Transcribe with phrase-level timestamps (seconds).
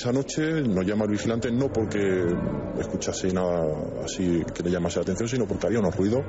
[0.00, 2.24] Esa noche nos llama el vigilante no porque
[2.78, 3.66] escuchase nada
[4.02, 6.24] así que le llamase la atención, sino porque había unos ruidos.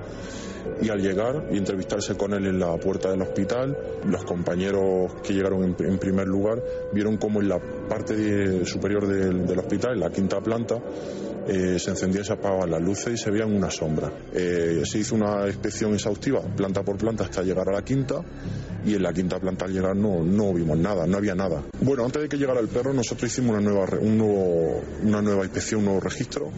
[0.81, 5.33] Y al llegar y entrevistarse con él en la puerta del hospital, los compañeros que
[5.33, 6.61] llegaron en, primer lugar
[6.91, 10.75] vieron como en la parte superior del, hospital, en la quinta planta,
[11.47, 14.11] eh, se encendían y se apagaban las luces y se veían una sombra.
[14.33, 18.21] Eh, se hizo una inspección exhaustiva, planta por planta, hasta llegar a la quinta
[18.85, 21.63] y en la quinta planta al llegar no, no vimos nada, no había nada.
[21.81, 24.21] Bueno, antes de que llegara el perro nosotros hicimos una nueva, un
[25.03, 26.49] una nueva inspección, un nuevo registro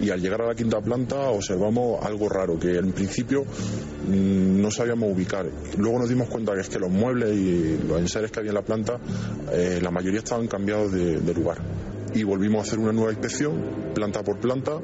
[0.00, 4.70] y al llegar a la quinta planta observamos algo raro que en principio mm, no
[4.70, 5.46] sabíamos ubicar.
[5.76, 8.56] Luego nos dimos cuenta que es que los muebles y los enseres que había en
[8.56, 8.98] la planta,
[9.52, 11.58] eh, la mayoría estaban cambiados de lugar
[12.14, 14.80] y volvimos a hacer una nueva inspección, planta por planta,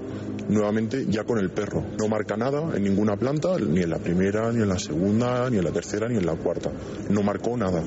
[0.49, 1.85] nuevamente ya con el perro.
[1.99, 5.59] No marca nada en ninguna planta, ni en la primera, ni en la segunda, ni
[5.59, 6.71] en la tercera, ni en la cuarta.
[7.11, 7.83] No marcó nada.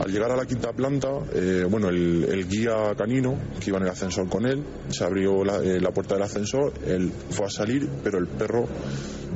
[0.00, 3.90] Al llegar a la quinta planta, eh, bueno, el, guía canino que iba en el
[3.90, 7.88] ascensor con él, se abrió la, eh, la puerta del ascensor, él fue a salir,
[8.02, 8.66] pero el perro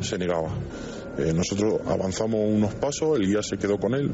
[0.00, 0.50] se negaba.
[1.18, 4.12] Eh, nosotros avanzamos unos pasos, el guía se quedó con él,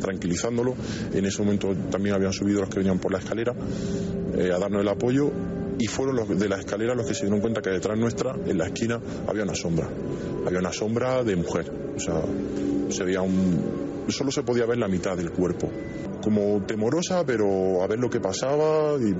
[0.00, 0.74] tranquilizándolo.
[1.12, 4.88] En ese momento también habían subido los que venían por la escalera a darnos el
[4.88, 5.30] apoyo
[5.78, 8.56] y fueron los de la escalera los que se dieron cuenta que detrás nuestra, en
[8.56, 9.88] la esquina, había una sombra.
[10.46, 11.70] Había una sombra de mujer.
[11.96, 12.22] O sea,
[12.88, 14.06] se veía un.
[14.08, 15.70] Solo se podía ver la mitad del cuerpo.
[16.22, 18.96] Como temorosa, pero a ver lo que pasaba.
[18.98, 19.14] Y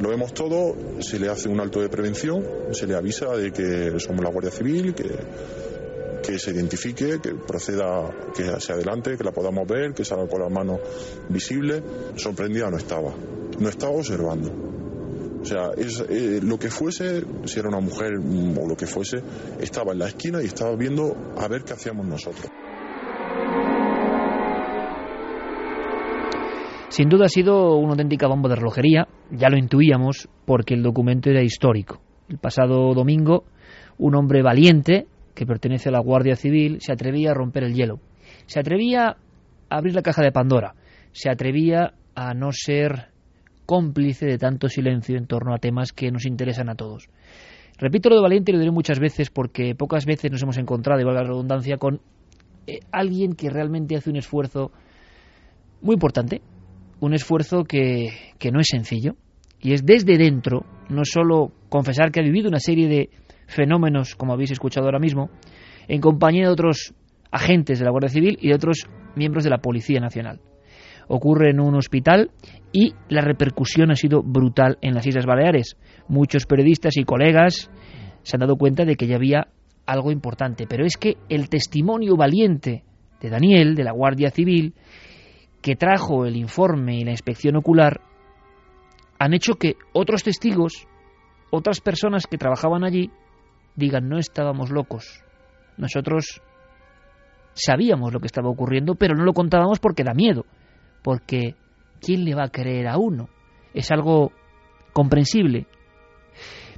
[0.00, 3.98] lo vemos todo, se le hace un alto de prevención, se le avisa de que
[3.98, 5.10] somos la Guardia Civil, que,
[6.22, 10.40] que se identifique, que proceda, que se adelante, que la podamos ver, que salga con
[10.40, 10.80] las manos
[11.28, 11.82] visibles.
[12.16, 13.12] Sorprendida no estaba.
[13.58, 14.70] No estaba observando
[15.40, 19.22] o sea, eh, lo que fuese, si era una mujer o lo que fuese,
[19.58, 22.46] estaba en la esquina y estaba viendo a ver qué hacíamos nosotros.
[26.88, 31.30] Sin duda ha sido una auténtica bomba de relojería, ya lo intuíamos, porque el documento
[31.30, 32.00] era histórico.
[32.28, 33.44] El pasado domingo,
[33.96, 35.06] un hombre valiente,
[35.40, 37.98] que pertenece a la Guardia Civil, se atrevía a romper el hielo.
[38.44, 39.16] Se atrevía
[39.70, 40.74] a abrir la caja de Pandora.
[41.12, 43.08] Se atrevía a no ser
[43.64, 47.08] cómplice de tanto silencio en torno a temas que nos interesan a todos.
[47.78, 51.00] Repito lo de valiente y lo diré muchas veces porque pocas veces nos hemos encontrado,
[51.00, 52.02] y valga la redundancia, con
[52.66, 54.72] eh, alguien que realmente hace un esfuerzo
[55.80, 56.42] muy importante,
[57.00, 59.16] un esfuerzo que, que no es sencillo,
[59.58, 63.08] y es desde dentro, no solo confesar que ha vivido una serie de
[63.50, 65.30] fenómenos, como habéis escuchado ahora mismo,
[65.88, 66.94] en compañía de otros
[67.30, 70.40] agentes de la Guardia Civil y de otros miembros de la Policía Nacional
[71.12, 72.30] ocurre en un hospital
[72.72, 75.76] y la repercusión ha sido brutal en las Islas Baleares.
[76.06, 77.68] Muchos periodistas y colegas
[78.22, 79.48] se han dado cuenta de que ya había
[79.86, 82.84] algo importante, pero es que el testimonio valiente
[83.20, 84.74] de Daniel, de la Guardia Civil,
[85.60, 88.00] que trajo el informe y la inspección ocular,
[89.18, 90.86] han hecho que otros testigos,
[91.50, 93.10] otras personas que trabajaban allí,
[93.76, 95.24] digan, no estábamos locos.
[95.76, 96.42] Nosotros
[97.52, 100.44] sabíamos lo que estaba ocurriendo, pero no lo contábamos porque da miedo
[101.02, 101.54] porque
[102.00, 103.28] ¿quién le va a creer a uno?
[103.74, 104.32] Es algo
[104.92, 105.66] comprensible.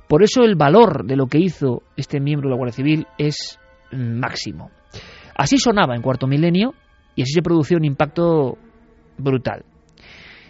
[0.08, 3.58] Por eso el valor de lo que hizo este miembro de la Guardia Civil es
[3.92, 4.70] máximo.
[5.34, 6.74] Así sonaba en cuarto milenio
[7.14, 8.58] y así se produjo un impacto
[9.16, 9.64] brutal.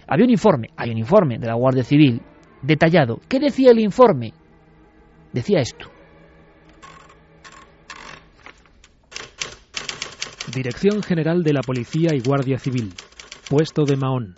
[0.08, 2.20] Había un informe, hay un informe de la Guardia Civil
[2.60, 3.20] detallado.
[3.28, 4.32] ¿Qué decía el informe?
[5.32, 5.91] Decía esto.
[10.54, 12.92] Dirección General de la Policía y Guardia Civil.
[13.48, 14.34] Puesto de Mahón.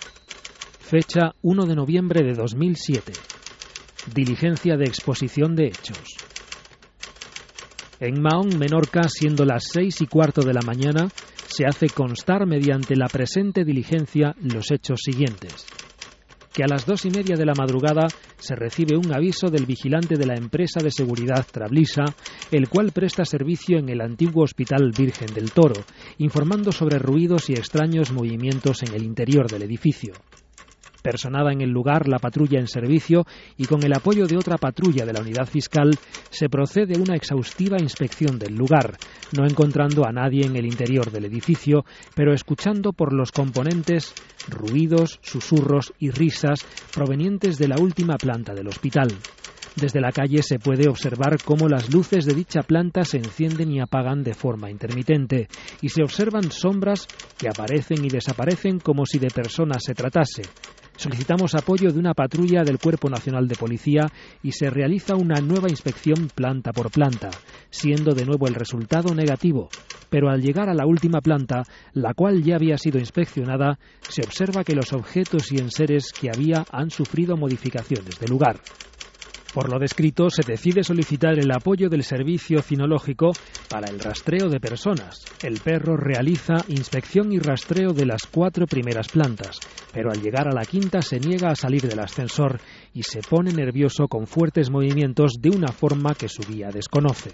[0.78, 3.12] Fecha 1 de noviembre de 2007.
[4.14, 5.99] Diligencia de exposición de hechos.
[7.99, 11.08] En Mahón, Menorca, siendo las seis y cuarto de la mañana,
[11.46, 15.67] se hace constar mediante la presente diligencia los hechos siguientes
[16.55, 18.06] que a las dos y media de la madrugada
[18.44, 22.14] se recibe un aviso del vigilante de la empresa de seguridad Trablisa,
[22.50, 25.87] el cual presta servicio en el antiguo Hospital Virgen del Toro,
[26.19, 30.12] informando sobre ruidos y extraños movimientos en el interior del edificio.
[31.05, 33.27] Personada en el lugar la patrulla en servicio
[33.59, 35.99] y con el apoyo de otra patrulla de la unidad fiscal
[36.31, 38.97] se procede a una exhaustiva inspección del lugar,
[39.31, 41.85] no encontrando a nadie en el interior del edificio,
[42.15, 44.17] pero escuchando por los componentes
[44.49, 46.65] ruidos, susurros y risas
[46.95, 49.25] provenientes de la última planta del hospital.
[49.77, 53.79] Desde la calle se puede observar cómo las luces de dicha planta se encienden y
[53.79, 55.49] apagan de forma intermitente,
[55.83, 60.53] y se observan sombras que aparecen y desaparecen como si de personas se tratase.
[60.96, 64.11] Solicitamos apoyo de una patrulla del Cuerpo Nacional de Policía
[64.43, 67.31] y se realiza una nueva inspección planta por planta,
[67.70, 69.69] siendo de nuevo el resultado negativo.
[70.08, 74.62] Pero al llegar a la última planta, la cual ya había sido inspeccionada, se observa
[74.62, 78.61] que los objetos y enseres que había han sufrido modificaciones de lugar.
[79.55, 83.37] Por lo descrito, se decide solicitar el apoyo del servicio cinológico
[83.69, 85.15] para el rastreo de personas.
[85.41, 89.61] El perro realiza inspección y rastreo de las cuatro primeras plantas,
[89.93, 92.59] pero al llegar a la quinta se niega a salir del ascensor
[92.93, 97.31] y se pone nervioso con fuertes movimientos de una forma que su guía desconoce.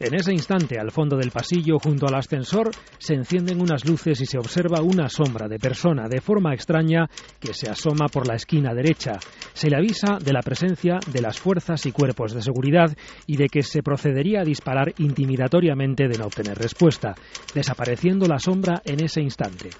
[0.00, 4.26] En ese instante, al fondo del pasillo, junto al ascensor, se encienden unas luces y
[4.26, 7.08] se observa una sombra de persona de forma extraña
[7.38, 9.12] que se asoma por la esquina derecha.
[9.52, 12.92] Se le avisa de la presencia de las fuerzas y cuerpos de seguridad
[13.26, 17.14] y de que se procedería a disparar intimidatoriamente de no obtener respuesta,
[17.54, 19.70] desapareciendo la sombra en ese instante.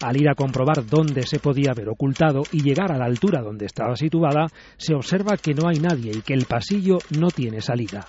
[0.00, 3.66] Al ir a comprobar dónde se podía haber ocultado y llegar a la altura donde
[3.66, 8.06] estaba situada, se observa que no hay nadie y que el pasillo no tiene salida.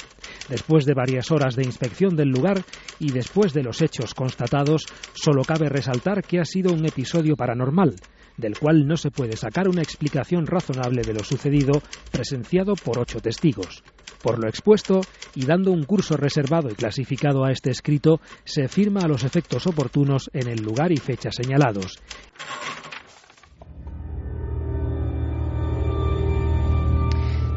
[0.49, 2.63] Después de varias horas de inspección del lugar
[2.99, 7.95] y después de los hechos constatados, solo cabe resaltar que ha sido un episodio paranormal,
[8.37, 11.81] del cual no se puede sacar una explicación razonable de lo sucedido,
[12.11, 13.83] presenciado por ocho testigos.
[14.21, 15.01] Por lo expuesto,
[15.35, 19.67] y dando un curso reservado y clasificado a este escrito, se firma a los efectos
[19.67, 21.99] oportunos en el lugar y fecha señalados.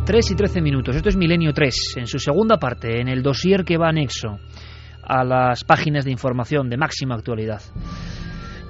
[0.08, 0.96] 3 y 13 minutos.
[0.96, 4.38] Esto es Milenio 3, en su segunda parte, en el dossier que va anexo
[5.02, 7.60] a las páginas de información de máxima actualidad.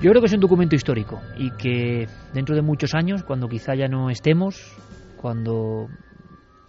[0.03, 3.77] Yo creo que es un documento histórico y que dentro de muchos años, cuando quizá
[3.77, 4.77] ya no estemos,
[5.17, 5.87] cuando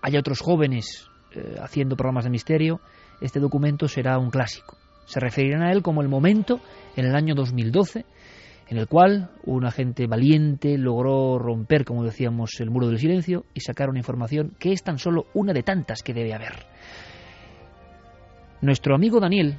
[0.03, 2.79] haya otros jóvenes eh, haciendo programas de misterio,
[3.21, 4.77] este documento será un clásico.
[5.05, 6.59] Se referirán a él como el momento,
[6.95, 8.05] en el año 2012,
[8.69, 13.61] en el cual un agente valiente logró romper, como decíamos, el muro del silencio y
[13.61, 16.67] sacar una información que es tan solo una de tantas que debe haber.
[18.61, 19.55] Nuestro amigo Daniel,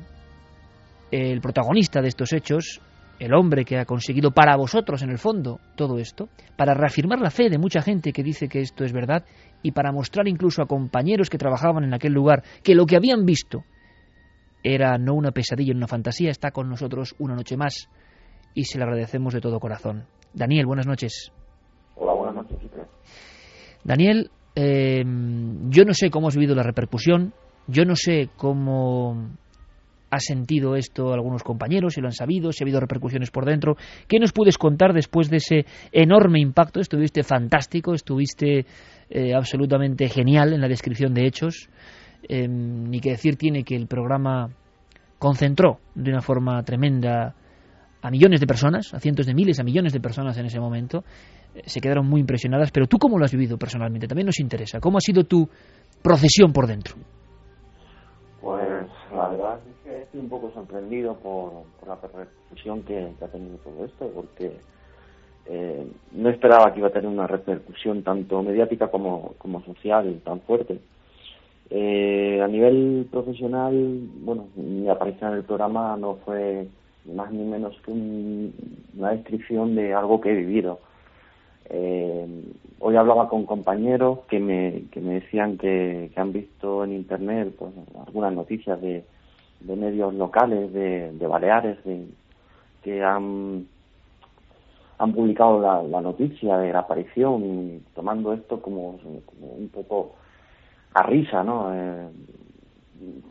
[1.10, 2.80] el protagonista de estos hechos,
[3.18, 7.30] el hombre que ha conseguido para vosotros, en el fondo, todo esto, para reafirmar la
[7.30, 9.24] fe de mucha gente que dice que esto es verdad
[9.60, 13.26] y para mostrar incluso a compañeros que trabajaban en aquel lugar que lo que habían
[13.26, 13.64] visto
[14.62, 17.88] era no una pesadilla, una fantasía, está con nosotros una noche más
[18.54, 20.04] y se le agradecemos de todo corazón.
[20.32, 21.32] Daniel, buenas noches.
[21.96, 22.58] Hola, buenas noches.
[23.84, 27.32] Daniel, eh, yo no sé cómo has vivido la repercusión,
[27.66, 29.30] yo no sé cómo
[30.10, 33.76] ha sentido esto algunos compañeros, si lo han sabido, si ha habido repercusiones por dentro.
[34.08, 36.80] ¿Qué nos puedes contar después de ese enorme impacto?
[36.80, 38.66] Estuviste fantástico, estuviste
[39.08, 41.68] eh, absolutamente genial en la descripción de hechos.
[42.28, 44.50] Eh, ni que decir tiene que el programa
[45.18, 47.34] concentró de una forma tremenda
[48.02, 51.04] a millones de personas, a cientos de miles, a millones de personas en ese momento,
[51.54, 52.70] eh, se quedaron muy impresionadas.
[52.70, 54.06] Pero tú, ¿cómo lo has vivido personalmente?
[54.06, 54.80] También nos interesa.
[54.80, 55.48] ¿Cómo ha sido tu
[56.02, 56.94] procesión por dentro?
[58.40, 63.58] Pues la verdad es que estoy un poco sorprendido por, la repercusión que, ha tenido
[63.58, 64.56] todo esto, porque
[65.46, 70.40] eh, no esperaba que iba a tener una repercusión tanto mediática como, como social tan
[70.40, 70.80] fuerte.
[71.68, 73.74] Eh, a nivel profesional,
[74.22, 76.66] bueno, mi aparición en el programa no fue
[77.04, 80.80] más ni menos que una descripción de algo que he vivido.
[81.68, 82.26] Eh,
[82.80, 87.72] hoy hablaba con compañeros que me, que me decían que, han visto en internet pues,
[88.06, 89.04] algunas noticias de,
[89.60, 91.78] de medios locales de, de Baleares
[92.82, 93.66] que han,
[94.98, 98.98] han publicado la, noticia de la aparición tomando esto como,
[99.40, 100.14] un poco
[100.94, 101.72] a risa, ¿no?
[101.72, 102.08] Eh,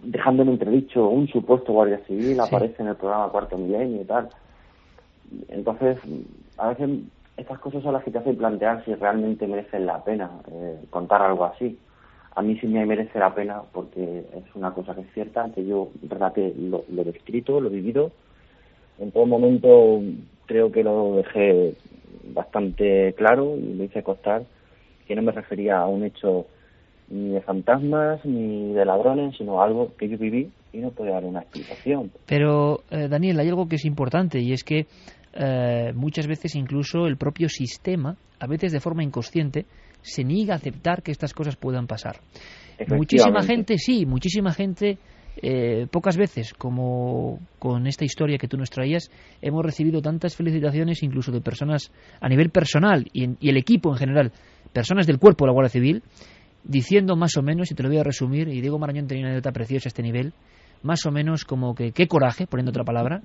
[0.04, 4.30] dejando en entredicho un supuesto guardia civil, aparece en el programa Cuarto Milenio y tal.
[5.50, 5.98] Entonces,
[6.58, 6.90] a veces
[7.38, 11.22] estas cosas son las que te hacen plantear si realmente merecen la pena eh, contar
[11.22, 11.78] algo así.
[12.36, 15.66] A mí sí me merece la pena porque es una cosa que es cierta, que
[15.66, 18.12] yo relaté lo, lo descrito, lo he vivido.
[18.98, 20.02] En todo momento
[20.46, 21.76] creo que lo dejé
[22.34, 24.44] bastante claro y me hice costar
[25.08, 26.46] que no me refería a un hecho
[27.10, 31.26] ni de fantasmas ni de ladrones, sino algo que yo viví y no puede dar
[31.26, 32.12] una explicación.
[32.26, 34.86] Pero, eh, Daniel, hay algo que es importante y es que
[35.34, 39.66] eh, muchas veces incluso el propio sistema, a veces de forma inconsciente,
[40.02, 42.18] se niega a aceptar que estas cosas puedan pasar.
[42.88, 44.98] Muchísima gente, sí, muchísima gente,
[45.42, 49.12] eh, pocas veces, como con esta historia que tú nos traías,
[49.42, 53.98] hemos recibido tantas felicitaciones, incluso de personas a nivel personal y, y el equipo en
[53.98, 54.32] general,
[54.72, 56.04] personas del cuerpo de la Guardia Civil,
[56.64, 59.32] diciendo más o menos, y te lo voy a resumir, y Diego Marañón tenía una
[59.32, 60.34] anécdota preciosa a este nivel,
[60.84, 63.22] más o menos como que qué coraje, poniendo otra palabra,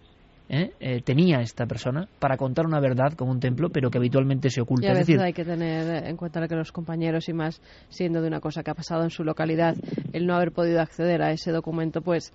[0.49, 0.73] ¿eh?
[0.81, 4.61] Eh, tenía esta persona para contar una verdad como un templo, pero que habitualmente se
[4.61, 4.87] oculta.
[4.87, 8.29] Y a veces hay que tener en cuenta que los compañeros, y más siendo de
[8.29, 9.77] una cosa que ha pasado en su localidad,
[10.13, 12.33] el no haber podido acceder a ese documento, pues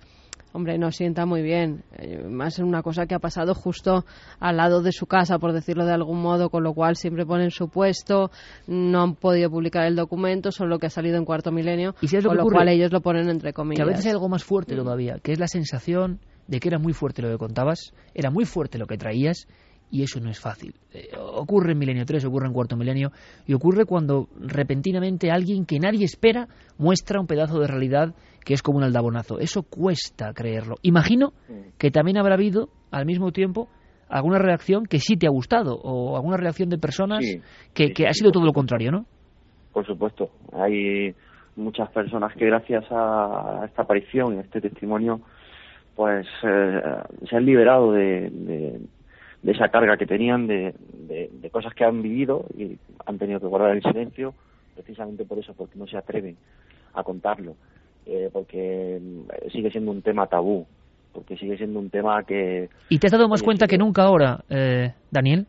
[0.52, 1.84] hombre, no sienta muy bien.
[1.98, 4.04] Eh, más en una cosa que ha pasado justo
[4.38, 7.50] al lado de su casa, por decirlo de algún modo, con lo cual siempre ponen
[7.50, 8.30] su puesto,
[8.66, 12.36] no han podido publicar el documento, solo que ha salido en cuarto milenio, ¿Y con
[12.36, 13.78] lo cual ellos lo ponen entre comillas.
[13.78, 16.78] Que a veces hay algo más fuerte todavía, que es la sensación de que era
[16.78, 19.46] muy fuerte lo que contabas, era muy fuerte lo que traías
[19.90, 20.74] y eso no es fácil.
[20.92, 23.10] Eh, ocurre en Milenio 3, ocurre en Cuarto Milenio
[23.46, 28.62] y ocurre cuando repentinamente alguien que nadie espera muestra un pedazo de realidad que es
[28.62, 29.38] como un aldabonazo.
[29.38, 30.76] Eso cuesta creerlo.
[30.82, 31.32] Imagino
[31.78, 33.68] que también habrá habido al mismo tiempo
[34.08, 37.24] alguna reacción que sí te ha gustado o alguna reacción de personas
[37.74, 39.06] que, que ha sido todo lo contrario, ¿no?
[39.72, 40.30] Por supuesto.
[40.52, 41.14] Hay
[41.56, 45.20] muchas personas que gracias a esta aparición, a este testimonio,
[46.00, 46.80] pues eh,
[47.28, 50.72] se han liberado de, de, esa carga que tenían, de,
[51.06, 54.32] de, cosas que han vivido y han tenido que guardar el silencio,
[54.74, 56.38] precisamente por eso, porque no se atreven
[56.94, 57.54] a contarlo,
[58.06, 60.64] eh, porque mm, sigue siendo un tema tabú,
[61.12, 62.70] porque sigue siendo un tema que...
[62.88, 65.46] ¿Y te has dado más cuenta que nunca ahora, eh, Daniel?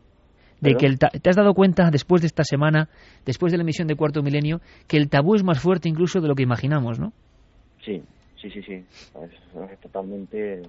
[0.60, 2.88] de que te has dado cuenta después de esta semana,
[3.24, 6.28] después de la emisión de Cuarto Milenio, que el tabú es más fuerte incluso de
[6.28, 7.12] lo que imaginamos, ¿no?
[7.84, 8.00] Sí,
[8.42, 8.84] Sí, sí, sí.
[9.22, 10.62] Es, totalmente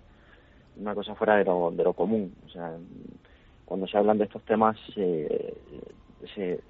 [0.75, 2.31] una cosa fuera de lo, de lo común.
[2.45, 2.77] O sea,
[3.65, 5.27] cuando se hablan de estos temas se,
[6.35, 6.63] se,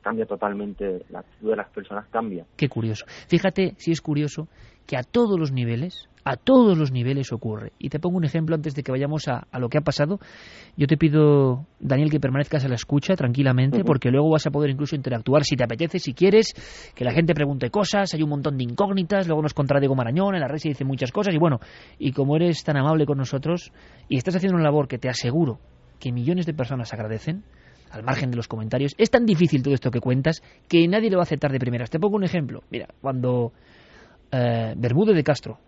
[0.00, 2.44] cambia totalmente, la actitud de las personas cambia.
[2.56, 3.04] Qué curioso.
[3.28, 4.48] Fíjate si es curioso
[4.86, 7.72] que a todos los niveles, a todos los niveles ocurre.
[7.78, 10.18] Y te pongo un ejemplo antes de que vayamos a, lo que ha pasado.
[10.76, 14.70] Yo te pido, Daniel, que permanezcas a la escucha tranquilamente, porque luego vas a poder
[14.70, 16.52] incluso interactuar si te apetece, si quieres,
[16.94, 20.34] que la gente pregunte cosas, hay un montón de incógnitas, luego nos contará Diego Marañón,
[20.34, 21.60] en la red se dice muchas cosas, y bueno,
[21.98, 23.72] y como eres tan amable con nosotros
[24.08, 25.58] y estás haciendo una labor que te aseguro
[26.00, 27.44] que millones de personas agradecen,
[27.96, 31.16] al margen de los comentarios, es tan difícil todo esto que cuentas que nadie lo
[31.16, 31.90] va a aceptar de primeras.
[31.90, 32.62] Te pongo un ejemplo.
[32.70, 33.52] Mira, cuando
[34.30, 35.58] eh, Bermúdez de Castro,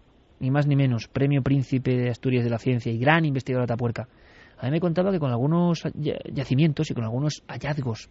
[0.40, 3.72] ni más ni menos, premio príncipe de Asturias de la Ciencia y gran investigador de
[3.72, 4.08] Atapuerca,
[4.58, 8.08] a mí me contaba que con algunos yacimientos y con algunos hallazgos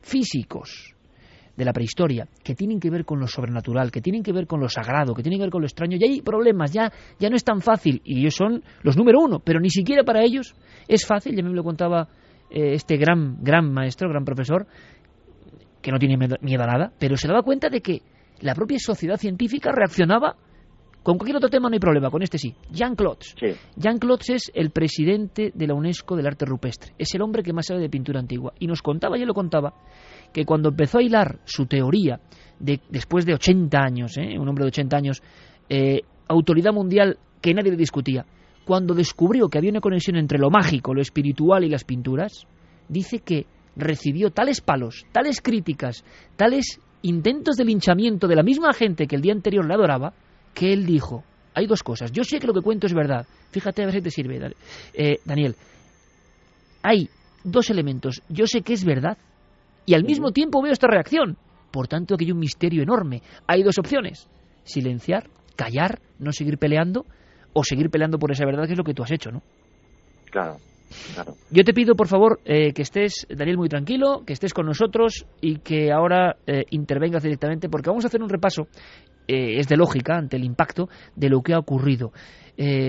[0.00, 0.94] físicos
[1.56, 4.60] de la prehistoria, que tienen que ver con lo sobrenatural, que tienen que ver con
[4.60, 7.36] lo sagrado, que tienen que ver con lo extraño, ya hay problemas, ya, ya no
[7.36, 10.54] es tan fácil, y ellos son los número uno, pero ni siquiera para ellos
[10.88, 12.08] es fácil, ya me lo contaba
[12.50, 14.66] eh, este gran, gran maestro, gran profesor,
[15.80, 18.02] que no tiene miedo a nada, pero se daba cuenta de que
[18.40, 20.36] la propia sociedad científica reaccionaba
[21.02, 22.54] con cualquier otro tema no hay problema, con este sí.
[22.70, 23.34] Jean Klotz.
[23.76, 26.92] Jean Klotz es el presidente de la UNESCO del arte rupestre.
[26.98, 28.52] Es el hombre que más sabe de pintura antigua.
[28.58, 29.72] Y nos contaba, ya lo contaba,
[30.32, 32.20] que cuando empezó a hilar su teoría,
[32.58, 34.38] de, después de 80 años, ¿eh?
[34.38, 35.22] un hombre de 80 años,
[35.70, 38.26] eh, autoridad mundial que nadie le discutía,
[38.70, 42.46] cuando descubrió que había una conexión entre lo mágico, lo espiritual y las pinturas,
[42.88, 46.04] dice que recibió tales palos, tales críticas,
[46.36, 50.12] tales intentos de linchamiento de la misma gente que el día anterior le adoraba,
[50.54, 53.82] que él dijo, hay dos cosas, yo sé que lo que cuento es verdad, fíjate
[53.82, 54.54] a ver si te sirve,
[54.94, 55.56] eh, Daniel,
[56.80, 57.08] hay
[57.42, 59.18] dos elementos, yo sé que es verdad
[59.84, 61.36] y al mismo tiempo veo esta reacción,
[61.72, 64.28] por tanto que hay un misterio enorme, hay dos opciones,
[64.62, 67.04] silenciar, callar, no seguir peleando
[67.52, 69.42] o seguir peleando por esa verdad que es lo que tú has hecho, ¿no?
[70.30, 70.56] Claro.
[71.50, 75.26] Yo te pido, por favor, eh, que estés, Daniel, muy tranquilo, que estés con nosotros
[75.40, 78.66] y que ahora eh, intervengas directamente, porque vamos a hacer un repaso,
[79.28, 82.12] eh, es de lógica, ante el impacto de lo que ha ocurrido.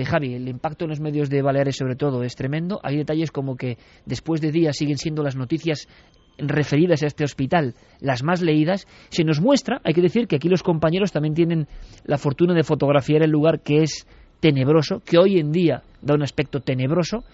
[0.04, 2.78] Javi, el impacto en los medios de Baleares, sobre todo, es tremendo.
[2.82, 5.88] Hay detalles como que después de días siguen siendo las noticias
[6.36, 10.50] referidas a este hospital las más leídas, se nos muestra, hay que decir que aquí
[10.50, 11.68] los compañeros también tienen
[12.04, 14.06] la fortuna de fotografiar el lugar que es
[14.42, 17.24] tenebroso, que hoy en día da un aspecto tenebroso,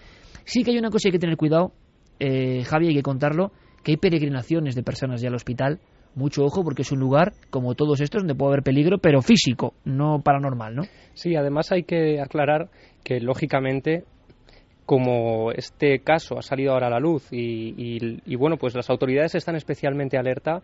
[0.49, 1.73] Sí que hay una cosa que hay que tener cuidado,
[2.19, 3.51] eh, Javi, hay que contarlo,
[3.83, 5.79] que hay peregrinaciones de personas ya al hospital.
[6.15, 9.75] Mucho ojo porque es un lugar, como todos estos, donde puede haber peligro, pero físico,
[9.85, 10.81] no paranormal, ¿no?
[11.13, 12.69] Sí, además hay que aclarar
[13.03, 14.05] que, lógicamente,
[14.87, 19.55] como este caso ha salido ahora a la luz y, bueno, pues las autoridades están
[19.55, 20.63] especialmente alerta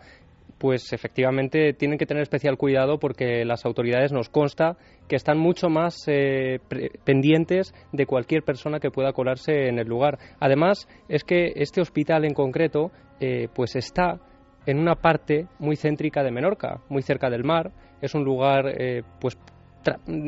[0.57, 5.69] pues efectivamente tienen que tener especial cuidado porque las autoridades nos consta que están mucho
[5.69, 6.59] más eh,
[7.03, 10.17] pendientes de cualquier persona que pueda colarse en el lugar.
[10.39, 14.19] Además, es que este hospital en concreto eh, pues está
[14.65, 17.71] en una parte muy céntrica de Menorca, muy cerca del mar.
[18.01, 19.37] Es un lugar eh, pues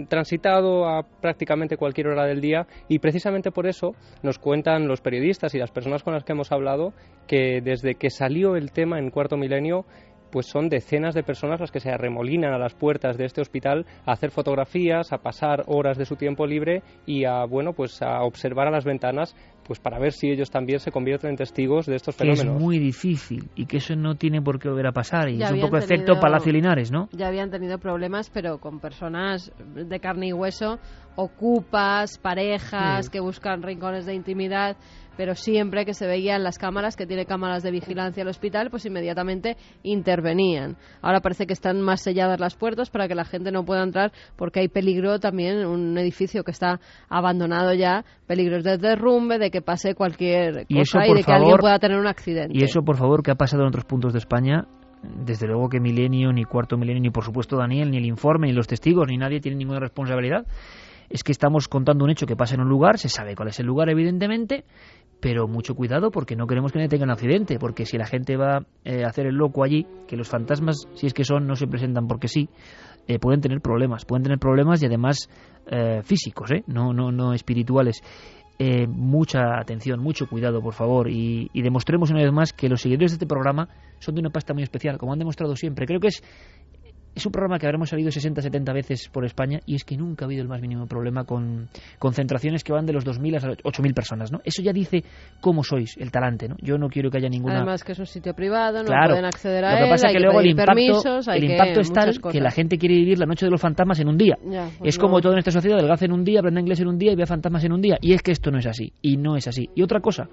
[0.07, 5.55] transitado a prácticamente cualquier hora del día y precisamente por eso nos cuentan los periodistas
[5.55, 6.93] y las personas con las que hemos hablado
[7.27, 9.85] que desde que salió el tema en Cuarto Milenio
[10.31, 13.85] pues son decenas de personas las que se arremolinan a las puertas de este hospital
[14.05, 18.21] a hacer fotografías, a pasar horas de su tiempo libre y a bueno, pues a
[18.23, 19.35] observar a las ventanas
[19.67, 22.55] pues para ver si ellos también se convierten en testigos de estos fenómenos.
[22.55, 25.51] es muy difícil y que eso no tiene por qué volver a pasar y es
[25.51, 27.09] un poco efecto Palacio Linares, ¿no?
[27.11, 30.79] Ya habían tenido problemas, pero con personas de carne y hueso,
[31.15, 34.77] ocupas, parejas que buscan rincones de intimidad
[35.17, 38.85] pero siempre que se veían las cámaras, que tiene cámaras de vigilancia el hospital, pues
[38.85, 40.77] inmediatamente intervenían.
[41.01, 44.11] Ahora parece que están más selladas las puertas para que la gente no pueda entrar
[44.35, 49.61] porque hay peligro también, un edificio que está abandonado ya, peligros de derrumbe, de que
[49.61, 52.57] pase cualquier cosa y, de que alguien pueda tener un accidente.
[52.57, 54.67] Y eso, por favor, que ha pasado en otros puntos de España,
[55.03, 58.53] desde luego que Milenio, ni Cuarto Milenio, ni por supuesto Daniel, ni el informe, ni
[58.53, 60.45] los testigos, ni nadie tiene ninguna responsabilidad.
[61.09, 63.59] Es que estamos contando un hecho que pasa en un lugar, se sabe cuál es
[63.59, 64.65] el lugar, evidentemente,
[65.19, 68.37] pero mucho cuidado porque no queremos que nadie tenga un accidente, porque si la gente
[68.37, 71.55] va eh, a hacer el loco allí, que los fantasmas, si es que son, no
[71.55, 72.49] se presentan porque sí,
[73.07, 75.29] eh, pueden tener problemas, pueden tener problemas y además
[75.67, 78.01] eh, físicos, no, no, no espirituales.
[78.89, 83.11] mucha atención, mucho cuidado, por favor, y, y demostremos una vez más que los seguidores
[83.11, 83.69] de este programa
[83.99, 85.85] son de una pasta muy especial, como han demostrado siempre.
[85.85, 86.23] Creo que es
[87.17, 90.23] es un programa que habremos salido 60, 70 veces por España y es que nunca
[90.23, 93.93] ha habido el más mínimo problema con concentraciones que van de los 2.000 a 8.000
[93.95, 94.39] personas, ¿no?
[94.43, 95.03] Eso ya dice
[95.41, 96.55] cómo sois, el talante, ¿no?
[96.61, 97.57] Yo no quiero que haya ninguna...
[97.57, 100.19] Además que es un sitio privado, no pueden acceder a Lo que pasa es que,
[100.19, 103.51] luego el impacto, el impacto es tal que la gente quiere vivir la noche de
[103.51, 104.37] los fantasmas en un día.
[104.77, 106.99] Pues es como todo en esta sociedad, el en un día, aprende inglés en un
[106.99, 107.97] día y ve fantasmas en un día.
[107.99, 109.69] Y es que esto no es así, y no es así.
[109.73, 110.29] Y otra cosa,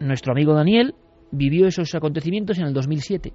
[0.00, 0.94] nuestro amigo Daniel
[1.30, 3.32] vivió esos acontecimientos en el 2007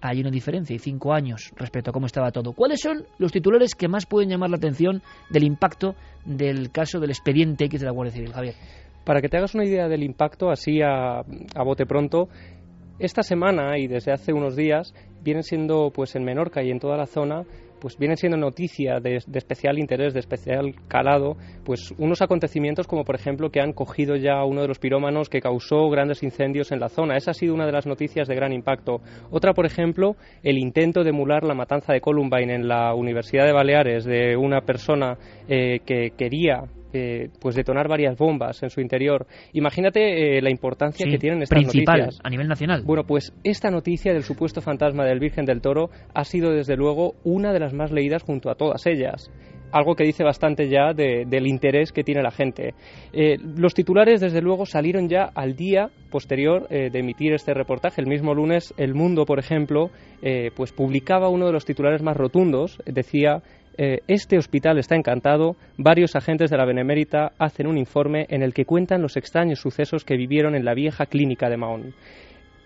[0.00, 2.52] hay una diferencia, y cinco años respecto a cómo estaba todo.
[2.52, 7.10] ¿Cuáles son los titulares que más pueden llamar la atención del impacto del caso del
[7.10, 8.54] expediente X de la Guardia Civil, Javier?
[9.04, 12.28] Para que te hagas una idea del impacto, así a, a bote pronto,
[12.98, 16.96] esta semana y desde hace unos días vienen siendo pues en Menorca y en toda
[16.96, 17.44] la zona
[17.80, 23.14] pues vienen siendo noticia de, especial interés, de especial calado, pues unos acontecimientos como por
[23.14, 26.88] ejemplo que han cogido ya uno de los pirómanos que causó grandes incendios en la
[26.88, 27.16] zona.
[27.16, 29.00] Esa ha sido una de las noticias de gran impacto.
[29.30, 33.52] Otra, por ejemplo, el intento de emular la matanza de Columbine en la Universidad de
[33.52, 35.16] Baleares de una persona
[35.48, 39.26] eh, que quería eh, pues detonar varias bombas en su interior.
[39.52, 42.82] Imagínate eh, la importancia que tienen estas principal, a nivel nacional.
[42.84, 47.14] Bueno, pues esta noticia del supuesto fantasma del Virgen del Toro ha sido desde luego
[47.24, 49.30] una de las más leídas junto a todas ellas
[49.72, 52.74] algo que dice bastante ya del interés que tiene la gente.
[53.12, 58.00] Eh, los titulares, desde luego, salieron ya al día posterior de emitir este reportaje.
[58.00, 59.90] El mismo lunes, El Mundo, por ejemplo,
[60.56, 62.82] pues publicaba uno de los titulares más rotundos.
[62.84, 63.44] Decía
[63.82, 68.52] eh, este hospital está encantado, varios agentes de la Benemérita hacen un informe en el
[68.52, 71.94] que cuentan los extraños sucesos que vivieron en la vieja clínica de Mahón.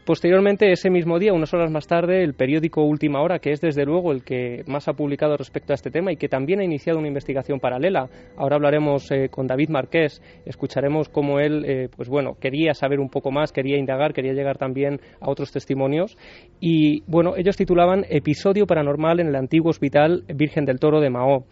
[0.04, 3.86] Posteriormente, ese mismo día, unas horas más tarde, el periódico Última Hora, que es desde
[3.86, 6.98] luego el que más ha publicado respecto a este tema y que también ha iniciado
[6.98, 8.10] una investigación paralela.
[8.36, 13.08] Ahora hablaremos eh, con David Marqués, escucharemos cómo él, eh, pues bueno, quería saber un
[13.08, 16.18] poco más, quería indagar, quería llegar también a otros testimonios.
[16.60, 21.46] Y bueno, ellos titulaban Episodio paranormal en el antiguo hospital Virgen del Toro de Mahó.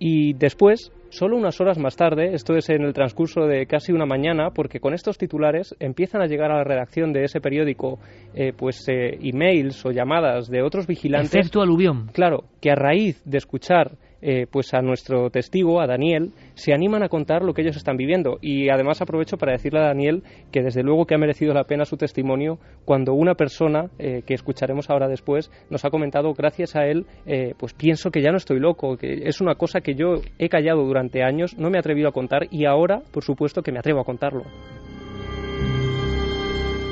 [0.00, 4.06] Y después, Solo unas horas más tarde, esto es en el transcurso de casi una
[4.06, 7.98] mañana, porque con estos titulares empiezan a llegar a la redacción de ese periódico
[8.32, 11.34] eh, pues eh, emails o llamadas de otros vigilantes.
[11.34, 12.06] Efecto aluvión.
[12.12, 17.02] Claro, que a raíz de escuchar eh, pues a nuestro testigo, a Daniel, se animan
[17.02, 18.38] a contar lo que ellos están viviendo.
[18.40, 21.84] Y además aprovecho para decirle a Daniel que desde luego que ha merecido la pena
[21.84, 26.86] su testimonio cuando una persona, eh, que escucharemos ahora después, nos ha comentado, gracias a
[26.86, 30.20] él, eh, pues pienso que ya no estoy loco, que es una cosa que yo
[30.38, 33.72] he callado durante años, no me he atrevido a contar y ahora, por supuesto, que
[33.72, 34.44] me atrevo a contarlo.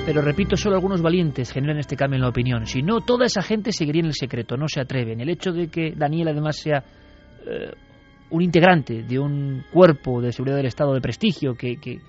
[0.09, 2.65] Pero repito, solo algunos valientes generan este cambio en la opinión.
[2.65, 5.21] Si no, toda esa gente seguiría en el secreto, no se atreven.
[5.21, 6.83] El hecho de que Daniel además sea
[7.49, 7.73] eh,
[8.31, 12.01] un integrante de un cuerpo de seguridad del Estado de prestigio que,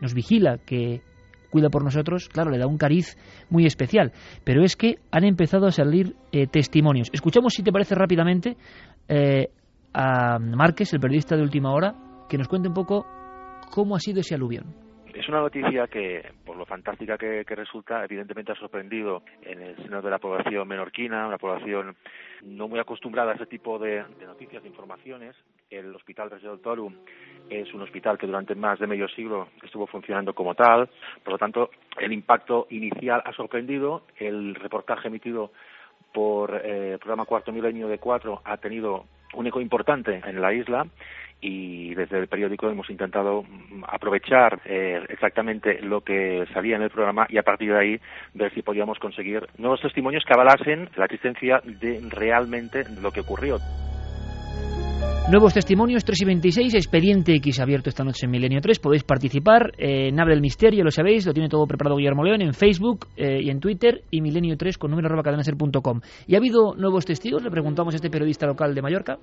[0.00, 1.02] nos vigila, que
[1.50, 3.16] cuida por nosotros, claro, le da un cariz
[3.48, 4.12] muy especial.
[4.44, 7.08] Pero es que han empezado a salir eh, testimonios.
[7.12, 8.56] Escuchamos, si te parece, rápidamente
[9.08, 9.50] eh,
[9.94, 11.94] a Márquez, el periodista de última hora,
[12.28, 13.06] que nos cuente un poco
[13.70, 14.87] ¿Cómo ha sido ese aluvión?
[15.28, 20.00] Es una noticia que, por lo fantástica que, resulta, evidentemente ha sorprendido en el seno
[20.00, 21.94] de la población menorquina, una población
[22.44, 25.36] no muy acostumbrada a ese tipo de, noticias, de informaciones.
[25.68, 26.94] El Hospital Reggio del
[27.50, 30.88] es un hospital que durante más de medio siglo estuvo funcionando como tal.
[31.22, 34.04] Por lo tanto, el impacto inicial ha sorprendido.
[34.16, 35.52] El reportaje emitido
[36.14, 40.54] por eh, el programa Cuarto Milenio de Cuatro ha tenido un eco importante en la
[40.54, 40.86] isla
[41.40, 46.90] y desde el periódico hemos intentado mm, aprovechar eh, exactamente lo que salía en el
[46.90, 48.00] programa y a partir de ahí
[48.34, 53.58] ver si podíamos conseguir nuevos testimonios que avalasen la existencia de realmente lo que ocurrió.
[55.30, 58.78] Nuevos testimonios 3 y 26, expediente X abierto esta noche en Milenio 3.
[58.78, 62.54] Podéis participar en Nave del Misterio, lo sabéis, lo tiene todo preparado Guillermo León en
[62.54, 66.00] Facebook eh, y en Twitter y Milenio 3 con número arroba cadenaser.com.
[66.26, 67.42] ¿Y ha habido nuevos testigos?
[67.42, 69.18] Le preguntamos a este periodista local de Mallorca.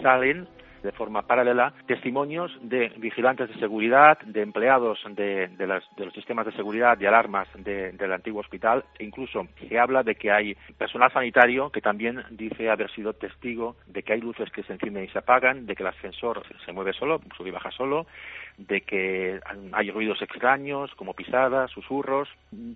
[0.00, 0.46] Salen
[0.82, 5.48] de forma paralela testimonios de vigilantes de seguridad, de empleados de,
[5.96, 8.84] los sistemas de seguridad y alarmas del antiguo hospital.
[8.98, 13.76] E incluso se habla de que hay personal sanitario que también dice haber sido testigo
[13.86, 16.72] de que hay luces que se encienden y se apagan, de que el ascensor se
[16.72, 18.06] mueve solo, sube y baja solo,
[18.58, 19.40] de que
[19.72, 22.28] hay ruidos extraños como pisadas, susurros,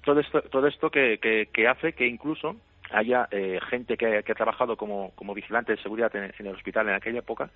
[0.04, 2.56] todo esto, todo esto que, hace que incluso
[2.90, 6.94] haya eh, gente que, ha trabajado como, como vigilante de seguridad en, el hospital en
[6.94, 7.50] aquella época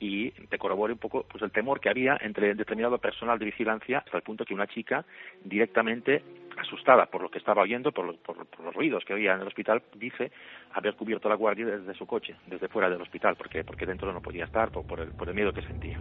[0.00, 3.98] y te corrobore un poco pues el temor que había entre determinado personal de vigilancia
[3.98, 5.04] hasta el punto que una chica
[5.44, 6.22] directamente
[6.56, 10.30] asustada por lo que estaba oyendo, por, los ruidos que oía en el hospital, dice
[10.72, 14.20] haber cubierto la guardia desde su coche, desde fuera del hospital, porque, porque dentro no
[14.20, 16.00] podía estar por, el, por el miedo que sentía.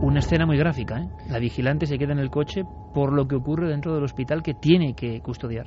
[0.00, 1.08] Una escena muy gráfica, ¿eh?
[1.28, 2.62] La vigilante se queda en el coche
[2.94, 5.66] por lo que ocurre dentro del hospital que tiene que custodiar.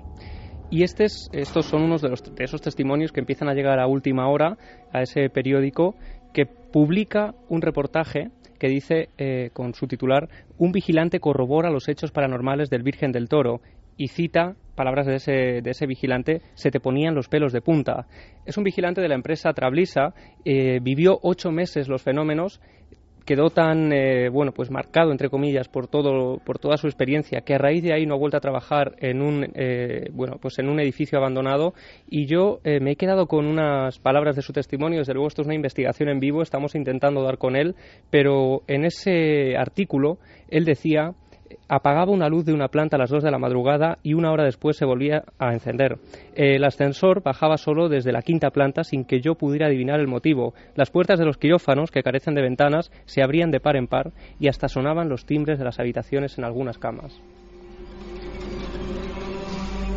[0.72, 1.30] Y estos
[1.66, 4.58] son unos de, esos testimonios que empiezan a llegar a última hora
[4.94, 5.96] a ese periódico
[6.34, 12.12] que publica un reportaje que dice eh, con su titular Un vigilante corrobora los hechos
[12.12, 13.60] paranormales del Virgen del Toro
[13.98, 18.08] y cita palabras de ese, de ese vigilante, se te ponían los pelos de punta.
[18.46, 22.62] Es un vigilante de la empresa Trablisa, eh, vivió ocho meses los fenómenos
[23.26, 27.54] quedó tan eh, bueno pues marcado entre comillas por todo por toda su experiencia que
[27.54, 30.70] a raíz de ahí no ha vuelto a trabajar en un eh, bueno pues en
[30.70, 31.74] un edificio abandonado.
[32.10, 35.00] Y yo eh, me he quedado con unas palabras de su testimonio.
[35.00, 37.76] Desde luego esto es una investigación en vivo estamos intentando dar con él.
[38.10, 40.18] Pero en ese artículo
[40.50, 41.14] él decía
[41.68, 44.44] apagaba una luz de una planta a las 2 de la madrugada y una hora
[44.44, 45.98] después se volvía a encender.
[46.36, 50.54] El ascensor bajaba solo desde la quinta planta sin que yo pudiera adivinar el motivo.
[50.76, 54.12] Las puertas de los quirófanos, que carecen de ventanas, se abrían de par en par
[54.40, 57.22] y hasta sonaban los timbres de las habitaciones en algunas camas.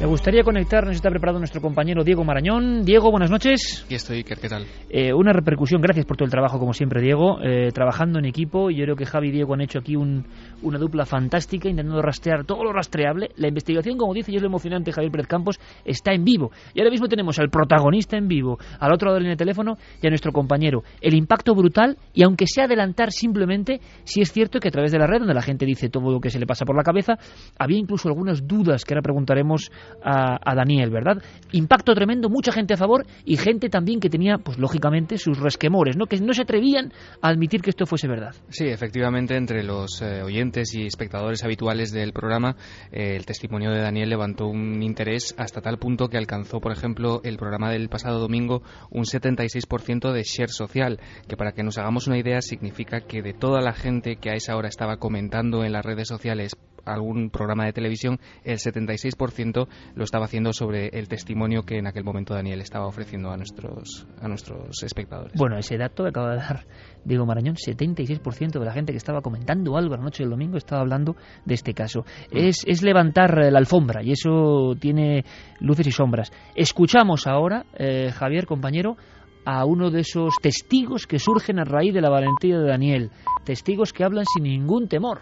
[0.05, 2.85] Me gustaría conectar, nos está preparado nuestro compañero Diego Marañón.
[2.85, 3.85] Diego, buenas noches.
[3.87, 4.67] Aquí estoy, ¿qué tal?
[4.91, 8.69] Eh, una repercusión, gracias por todo el trabajo, como siempre, Diego, eh, trabajando en equipo.
[8.69, 12.65] Yo creo que Javi y Diego han hecho aquí una dupla fantástica, intentando rastrear todo
[12.65, 13.31] lo rastreable.
[13.37, 16.51] La investigación, como dice, y es lo emocionante, Javier Pérez Campos, está en vivo.
[16.75, 20.11] Y ahora mismo tenemos al protagonista en vivo, al otro lado del teléfono y a
[20.11, 20.83] nuestro compañero.
[21.01, 24.99] El impacto brutal, y aunque sea adelantar simplemente, si es cierto que a través de
[24.99, 27.15] la red, donde la gente dice todo lo que se le pasa por la cabeza,
[27.59, 31.23] había incluso algunas dudas que ahora preguntaremos a, Daniel, ¿verdad?
[31.53, 35.97] Impacto tremendo, mucha gente a favor y gente también que tenía, pues lógicamente, sus resquemores,
[35.97, 36.07] ¿no?
[36.07, 38.35] Que no se atrevían a admitir que esto fuese verdad.
[38.49, 42.57] Sí, efectivamente, entre los eh, oyentes y espectadores habituales del programa,
[42.93, 47.21] eh, el testimonio de Daniel levantó un interés hasta tal punto que alcanzó, por ejemplo,
[47.25, 52.07] el programa del pasado domingo un 76% de share social, que para que nos hagamos
[52.07, 55.73] una idea significa que de toda la gente que a esa hora estaba comentando en
[55.73, 61.63] las redes sociales algún programa de televisión, el 76% lo estaba haciendo sobre el testimonio
[61.63, 65.35] que en aquel momento Daniel estaba ofreciendo a nuestros, a nuestros espectadores.
[65.37, 66.67] Bueno, ese dato que acaba de dar
[67.05, 70.83] Diego Marañón, 76% de la gente que estaba comentando algo la noche del domingo estaba
[70.83, 72.05] hablando de este caso.
[72.33, 72.37] Mm.
[72.37, 75.25] Es, es levantar la alfombra y eso tiene
[75.61, 76.33] luces y sombras.
[76.55, 78.97] Escuchamos ahora, eh, Javier, compañero,
[79.45, 83.11] a uno de esos testigos que surgen a raíz de la valentía de Daniel.
[83.45, 85.21] Testigos que hablan sin ningún temor.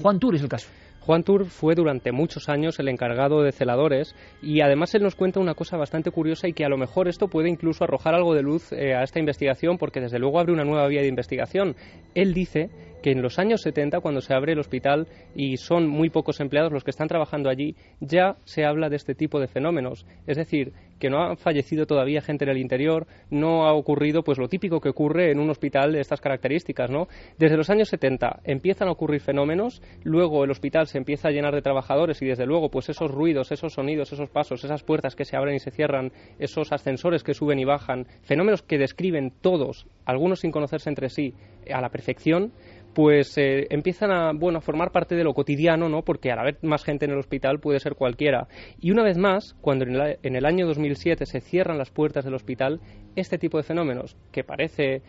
[0.00, 0.68] Juan Tur es el caso.
[1.04, 5.40] Juan Tur fue durante muchos años el encargado de celadores y además él nos cuenta
[5.40, 8.42] una cosa bastante curiosa y que a lo mejor esto puede incluso arrojar algo de
[8.42, 11.74] luz eh, a esta investigación porque desde luego abre una nueva vía de investigación.
[12.14, 12.70] Él dice
[13.02, 16.72] que en los años 70, cuando se abre el hospital y son muy pocos empleados
[16.72, 20.06] los que están trabajando allí, ya se habla de este tipo de fenómenos.
[20.26, 24.38] Es decir, que no ha fallecido todavía gente en el interior, no ha ocurrido pues
[24.38, 27.08] lo típico que ocurre en un hospital de estas características, ¿no?
[27.38, 31.56] Desde los años 70 empiezan a ocurrir fenómenos, luego el hospital se empieza a llenar
[31.56, 35.24] de trabajadores y desde luego pues esos ruidos, esos sonidos, esos pasos, esas puertas que
[35.24, 39.88] se abren y se cierran, esos ascensores que suben y bajan, fenómenos que describen todos,
[40.04, 41.34] algunos sin conocerse entre sí,
[41.72, 42.52] a la perfección,
[42.94, 46.02] pues eh, empiezan a, bueno, a formar parte de lo cotidiano, ¿no?
[46.02, 48.48] Porque al haber más gente en el hospital puede ser cualquiera.
[48.80, 52.24] Y una vez más, cuando en el, en el año 2007 se cierran las puertas
[52.24, 52.80] del hospital,
[53.16, 55.02] este tipo de fenómenos, que parece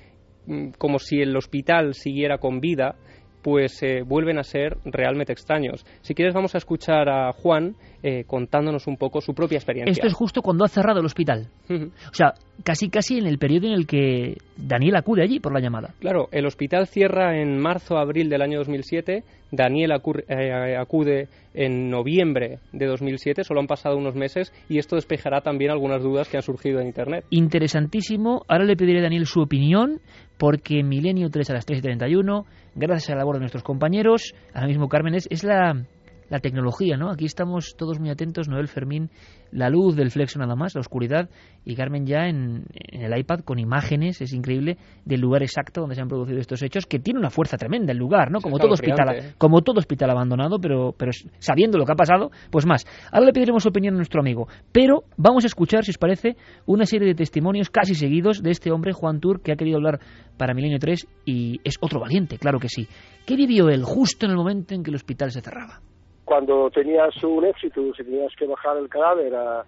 [0.47, 2.95] mm, como si el hospital siguiera con vida,
[3.43, 5.85] pues eh, vuelven a ser realmente extraños.
[6.01, 9.91] Si quieres vamos a escuchar a Juan eh, contándonos un poco su propia experiencia.
[9.93, 11.47] Esto es justo cuando ha cerrado el hospital.
[11.69, 15.61] O sea, casi casi en el periodo en el que Daniel acude allí por la
[15.61, 15.93] llamada.
[15.99, 19.93] Claro, el hospital cierra en marzo-abril del año 2007, Daniel
[20.27, 25.71] eh, acude en noviembre de 2007, solo han pasado unos meses y esto despejará también
[25.71, 27.23] algunas dudas que han surgido en Internet.
[27.29, 30.01] Interesantísimo, ahora le pediré a Daniel su opinión
[30.37, 34.33] porque Milenio 3 a las 3 y 31, gracias a la labor de nuestros compañeros,
[34.53, 35.85] ahora mismo Carmen es, es la
[36.33, 37.11] la tecnología, ¿no?
[37.11, 39.11] Aquí estamos todos muy atentos, Noel Fermín,
[39.51, 41.29] la luz del flexo nada más, la oscuridad,
[41.63, 46.01] y Carmen ya en, el iPad con imágenes, es increíble, del lugar exacto donde se
[46.01, 48.41] han producido estos hechos, que tiene una fuerza tremenda el lugar, ¿no?
[48.41, 52.65] Como todo hospital, como todo hospital abandonado, pero, pero sabiendo lo que ha pasado, pues
[52.65, 52.83] más.
[53.11, 56.87] Ahora le pediremos opinión a nuestro amigo, pero vamos a escuchar, si os parece, una
[56.87, 59.99] serie de testimonios casi seguidos de este hombre, Juan Tur, que ha querido hablar
[60.35, 62.87] para Milenio 3 y es otro valiente, claro que sí.
[63.27, 65.79] ¿Qué vivió él justo en el momento en que el hospital se cerraba?
[66.25, 69.65] Cuando tenías un éxito, si tenías que bajar el cadáver a,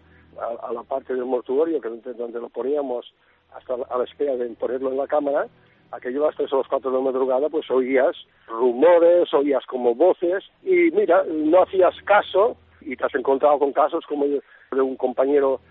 [0.72, 3.14] la parte del mortuorio, que donde lo poníamos
[3.54, 5.48] hasta a la espera de ponerlo en la cámara,
[5.92, 8.16] aquello a las tres o las cuatro de la madrugada, pues oías
[8.48, 14.06] rumores, oías como voces, y mira, no hacías caso, y te has encontrado con casos
[14.08, 14.42] como de
[14.82, 15.62] un compañero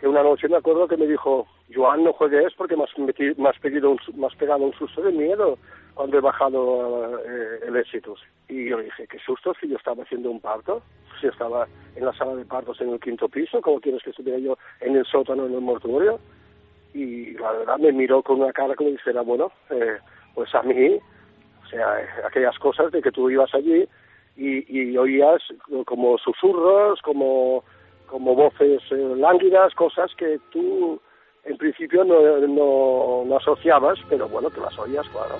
[0.00, 3.90] que una noche me acuerdo que me dijo, Joan, no juegues porque me has, pegado
[3.90, 3.98] un,
[4.38, 5.58] pegado un susto de miedo
[5.94, 8.14] cuando he bajado eh, el éxito.
[8.48, 10.82] Y yo le dije, qué susto si yo estaba haciendo un parto,
[11.20, 14.38] si estaba en la sala de partos en el quinto piso, ¿cómo quieres que estuviera
[14.38, 16.18] yo en el sótano, en el mortuorio?
[16.94, 19.98] Y la verdad me miró con una cara como dijera, bueno, eh,
[20.34, 20.98] pues a mí,
[21.62, 21.96] o sea,
[22.26, 23.88] aquellas cosas de que tú ibas allí
[24.36, 25.42] y, y oías
[25.86, 27.64] como susurros, como
[28.12, 31.00] como voces eh, lánguidas, cosas que tú
[31.44, 35.36] en principio no, no, asociabas, pero bueno, te las oías, claro.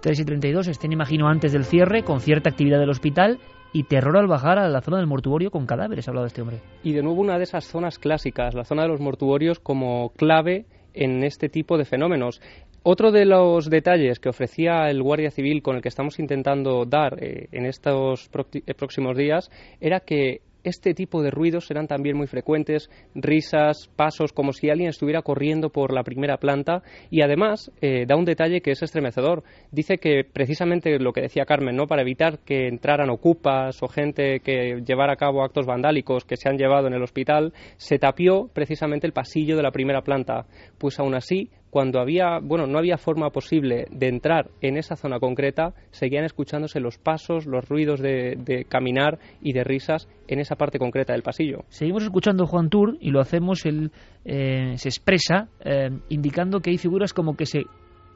[0.00, 3.38] 3 y 32 estén, imagino, antes del cierre, con cierta actividad del hospital
[3.72, 6.60] y terror al bajar a la zona del mortuorio con cadáveres, ha hablado este hombre.
[6.82, 10.66] Y de nuevo una de esas zonas clásicas, la zona de los mortuorios como clave
[10.94, 12.40] en este tipo de fenómenos.
[12.84, 17.22] Otro de los detalles que ofrecía el Guardia Civil con el que estamos intentando dar
[17.22, 19.50] eh, en estos próximos días
[19.80, 24.88] era que este tipo de ruidos serán también muy frecuentes, risas, pasos, como si alguien
[24.88, 29.42] estuviera corriendo por la primera planta y además eh, da un detalle que es estremecedor.
[29.70, 31.86] Dice que precisamente lo que decía Carmen, ¿no?
[31.86, 36.48] para evitar que entraran ocupas o gente que llevara a cabo actos vandálicos que se
[36.48, 40.46] han llevado en el hospital, se tapió precisamente el pasillo de la primera planta.
[40.78, 45.18] Pues aún así, cuando había, bueno, no había forma posible de entrar en esa zona
[45.18, 50.78] concreta, seguían escuchándose los pasos, los ruidos de, caminar y de risas en esa parte
[50.78, 51.64] concreta del pasillo.
[51.68, 53.90] Seguimos escuchando Juan Tour y lo hacemos, él
[54.24, 57.64] eh, se expresa eh, indicando que hay figuras como que se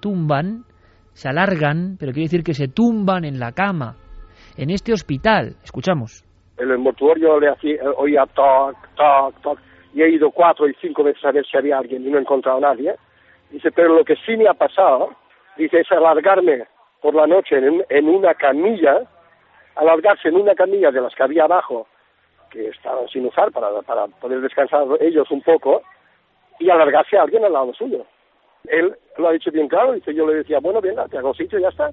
[0.00, 0.64] tumban,
[1.12, 3.96] se alargan, pero quiere decir que se tumban en la cama.
[4.56, 6.24] En este hospital, escuchamos.
[6.58, 9.58] En el mortuorio le hacía, oía toc, toc, toc,
[9.94, 12.20] y he ido cuatro y cinco veces a ver si había alguien y no he
[12.20, 12.94] encontrado a nadie
[13.52, 15.10] Dice, pero lo que sí me ha pasado,
[15.58, 16.64] dice, es alargarme
[17.02, 19.02] por la noche en, una camilla,
[19.76, 21.86] alargarse en una camilla de las que había abajo,
[22.50, 25.82] que estaban sin usar para, para poder descansar ellos un poco,
[26.58, 28.06] y alargarse a alguien al lado suyo.
[28.64, 31.58] Él lo ha dicho bien claro, dice, yo le decía, bueno, venga, te hago sitio
[31.58, 31.90] y ya está.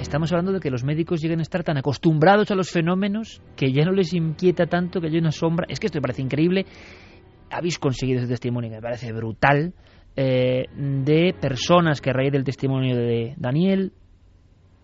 [0.00, 3.70] Estamos hablando de que los médicos lleguen a estar tan acostumbrados a los fenómenos que
[3.70, 5.66] ya no les inquieta tanto que haya una sombra.
[5.68, 6.64] Es que esto me parece increíble
[7.50, 9.74] habéis conseguido ese testimonio que me parece brutal
[10.16, 13.92] eh, de personas que a raíz del testimonio de Daniel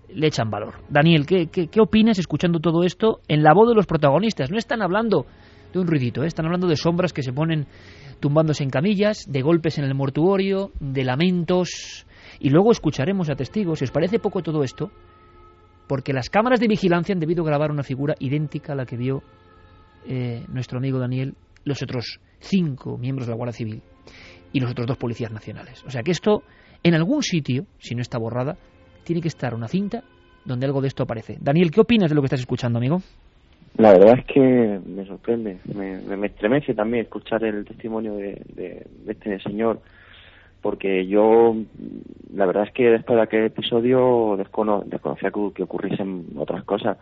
[0.09, 0.75] le echan valor.
[0.89, 4.51] Daniel, ¿qué, qué, opinas escuchando todo esto en la voz de los protagonistas?
[4.51, 5.27] No están hablando
[5.73, 6.27] de un ruidito, ¿eh?
[6.27, 7.67] están hablando de sombras que se ponen
[8.21, 12.07] tumbándose en camillas, de golpes en el mortuorio, de lamentos,
[12.39, 13.81] y luego escucharemos a testigos.
[13.81, 14.91] Si os parece poco todo esto,
[15.87, 19.23] porque las cámaras de vigilancia han debido grabar una figura idéntica a la que vio
[20.07, 21.35] eh, nuestro amigo Daniel
[21.67, 23.83] los otros cinco miembros de la Guardia Civil
[24.53, 25.85] y los otros dos policías nacionales.
[25.85, 26.43] O sea que esto
[26.83, 28.57] En algún sitio, si no está borrada,
[29.05, 30.05] tiene que estar una cinta
[30.45, 31.37] donde algo de esto aparece.
[31.41, 33.01] Daniel, ¿qué opinas de lo que estás escuchando, amigo?
[33.77, 39.39] La verdad es que me sorprende, me, me estremece también escuchar el testimonio de, este
[39.41, 39.81] señor,
[40.63, 41.55] porque yo,
[42.33, 46.97] la verdad es que después de aquel episodio descono, desconocía que, ocurriesen otras cosas.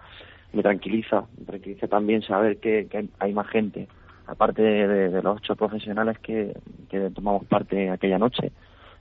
[0.52, 3.86] Me tranquiliza, me tranquiliza también saber que, que hay, más gente,
[4.26, 6.54] aparte de, de, los ocho profesionales que,
[6.88, 8.52] que tomamos parte aquella noche.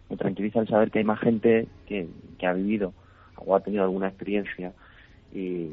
[0.10, 2.08] Me tranquiliza el saber que hay más gente que,
[2.38, 2.94] que ha vivido
[3.38, 4.74] o ha tenido alguna experiencia
[5.34, 5.72] y,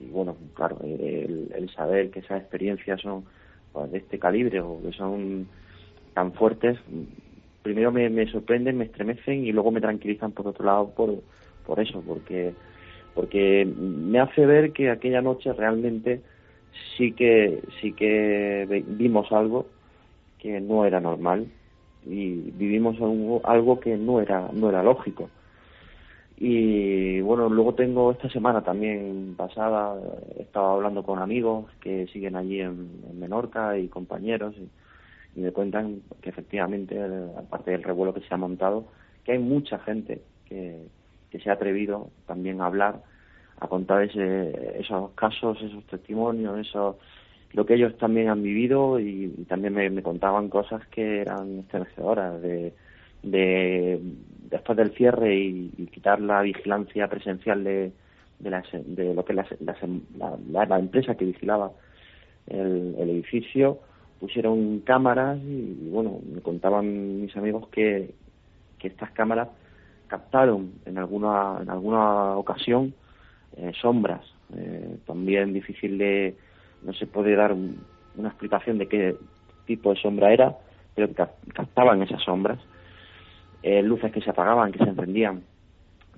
[0.00, 3.24] y bueno, claro, el, saber que esas experiencias son
[3.72, 5.46] pues, de este calibre o que son
[6.14, 6.78] tan fuertes,
[7.62, 11.22] primero me, me sorprenden, me estremecen y luego me tranquilizan por otro lado por,
[11.66, 12.54] por eso, porque,
[13.14, 16.22] porque me hace ver que aquella noche realmente
[16.96, 19.66] sí que, sí que vimos algo
[20.38, 21.46] que no era normal
[22.04, 22.96] y vivimos
[23.44, 25.28] algo, que no era, no era lógico.
[26.38, 29.98] Y bueno, luego tengo esta semana también pasada,
[30.38, 34.68] he estado hablando con amigos que siguen allí en, Menorca y compañeros y,
[35.40, 36.98] me cuentan que efectivamente,
[37.36, 38.86] aparte del revuelo que se ha montado,
[39.22, 40.86] que hay mucha gente que,
[41.30, 43.02] que se ha atrevido también a hablar,
[43.58, 46.98] a contar ese, esos casos, esos testimonios, eso,
[47.52, 52.40] lo que ellos también han vivido y, también me, me, contaban cosas que eran estremecedoras
[52.42, 52.72] de
[53.26, 54.00] de
[54.50, 57.92] después del cierre y, quitar la vigilancia presencial de,
[58.38, 59.46] de, de lo que la,
[60.50, 61.72] la, empresa que vigilaba
[62.46, 63.80] el, edificio
[64.20, 68.14] pusieron cámaras y, bueno me contaban mis amigos que,
[68.78, 69.48] que estas cámaras
[70.06, 72.94] captaron en alguna en alguna ocasión
[73.56, 74.22] eh, sombras
[74.56, 76.36] eh, también difícil de
[76.82, 79.16] no se puede dar una explicación de qué
[79.66, 80.56] tipo de sombra era
[80.94, 81.12] pero
[81.52, 82.58] captaban esas sombras
[83.62, 85.42] eh, luces que se apagaban, que se encendían.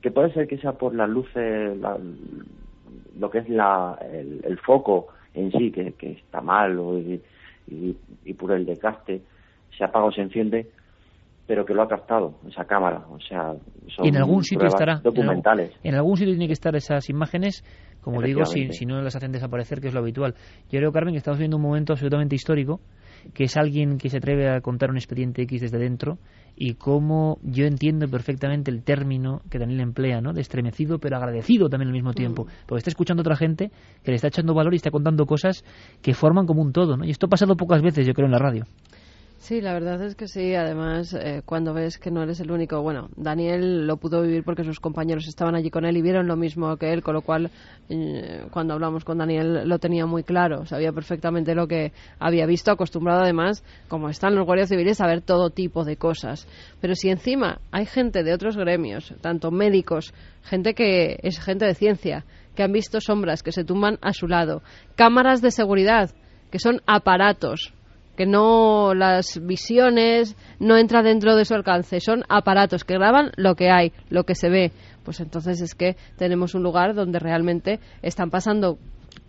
[0.03, 1.77] Que puede ser que sea por las luces,
[3.19, 6.79] lo que es la, el, foco en sí, que, está mal,
[7.67, 9.23] y, por el desgaste
[9.77, 10.69] se apaga o se enciende,
[11.49, 13.07] pero que lo ha captado esa cámara.
[13.09, 13.55] O sea,
[13.89, 15.01] son en algún sitio estará.
[15.03, 15.73] Documentales.
[15.83, 17.65] En algún, sitio tiene que estar esas imágenes,
[18.03, 20.35] como digo, si, si no las hacen desaparecer, que es lo habitual.
[20.71, 22.81] Yo creo, Carmen, que estamos viendo un momento absolutamente histórico,
[23.33, 26.19] que es alguien que se atreve a contar un expediente X desde dentro
[26.55, 30.35] y cómo yo entiendo perfectamente el término que Daniel emplea, ¿no?
[30.35, 32.49] De estremecido pero agradecido también al mismo tiempo, mm.
[32.67, 33.71] porque está escuchando a otra gente
[34.05, 35.65] que le está echando valor y está contando cosas
[36.03, 37.07] que forman como un todo, ¿no?
[37.07, 38.65] Y esto ha pasado pocas veces, yo creo, en la radio.
[39.39, 40.55] Sí, la verdad es que sí.
[40.55, 44.65] Además, eh, cuando ves que no eres el único, bueno, Daniel lo pudo vivir porque
[44.65, 47.51] sus compañeros estaban allí con él y vieron lo mismo que él, con lo cual,
[47.89, 52.73] eh, cuando hablamos con Daniel lo tenía muy claro, sabía perfectamente lo que había visto,
[52.73, 56.47] acostumbrado además, como están los guardias civiles, a ver todo tipo de cosas.
[56.81, 61.75] Pero si encima hay gente de otros gremios, tanto médicos, gente que es gente de
[61.75, 62.25] ciencia,
[62.57, 64.63] que han visto sombras que se tumban a su lado,
[64.97, 66.11] cámaras de seguridad,
[66.51, 67.73] que son aparatos
[68.19, 73.55] que no las visiones no entra dentro de su alcance, son aparatos que graban lo
[73.55, 74.73] que hay, lo que se ve.
[75.05, 78.77] Pues entonces es que tenemos un lugar donde realmente están pasando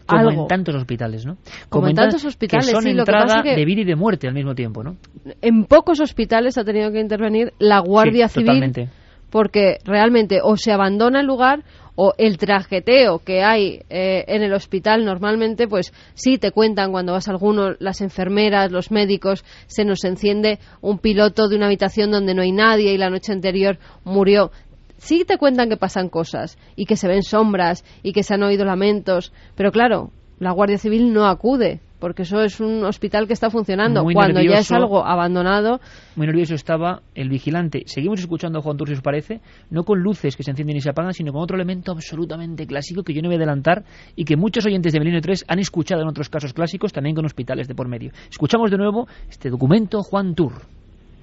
[0.08, 1.38] como en tantos hospitales, ¿no?
[1.70, 4.56] Como, en tantos hospitales, que son sí, entrada de vida y de muerte al mismo
[4.56, 4.98] tiempo, ¿no?
[5.40, 8.90] En pocos hospitales ha tenido que intervenir la Guardia Civil
[9.30, 11.64] porque realmente o se abandona el lugar
[12.02, 17.12] o el trajeteo que hay eh, en el hospital normalmente, pues sí te cuentan cuando
[17.12, 22.10] vas a alguno, las enfermeras, los médicos, se nos enciende un piloto de una habitación
[22.10, 24.52] donde no hay nadie y la noche anterior murió.
[24.98, 28.44] Sí te cuentan que pasan cosas y que se ven sombras y que se han
[28.44, 33.34] oído lamentos, pero claro, la Guardia Civil no acude porque eso es un hospital que
[33.34, 34.04] está funcionando.
[34.04, 35.80] Cuando ya es algo abandonado.
[36.16, 37.84] Muy nervioso estaba el vigilante.
[37.86, 40.82] Seguimos escuchando a Juan Tur, si os parece, no con luces que se encienden y
[40.82, 43.84] se apagan, sino con otro elemento absolutamente clásico que yo no voy a adelantar
[44.16, 47.26] y que muchos oyentes de Milenio 3 han escuchado en otros casos clásicos, también con
[47.26, 48.12] hospitales de por medio.
[48.30, 50.54] Escuchamos de nuevo este documento Juan Tur.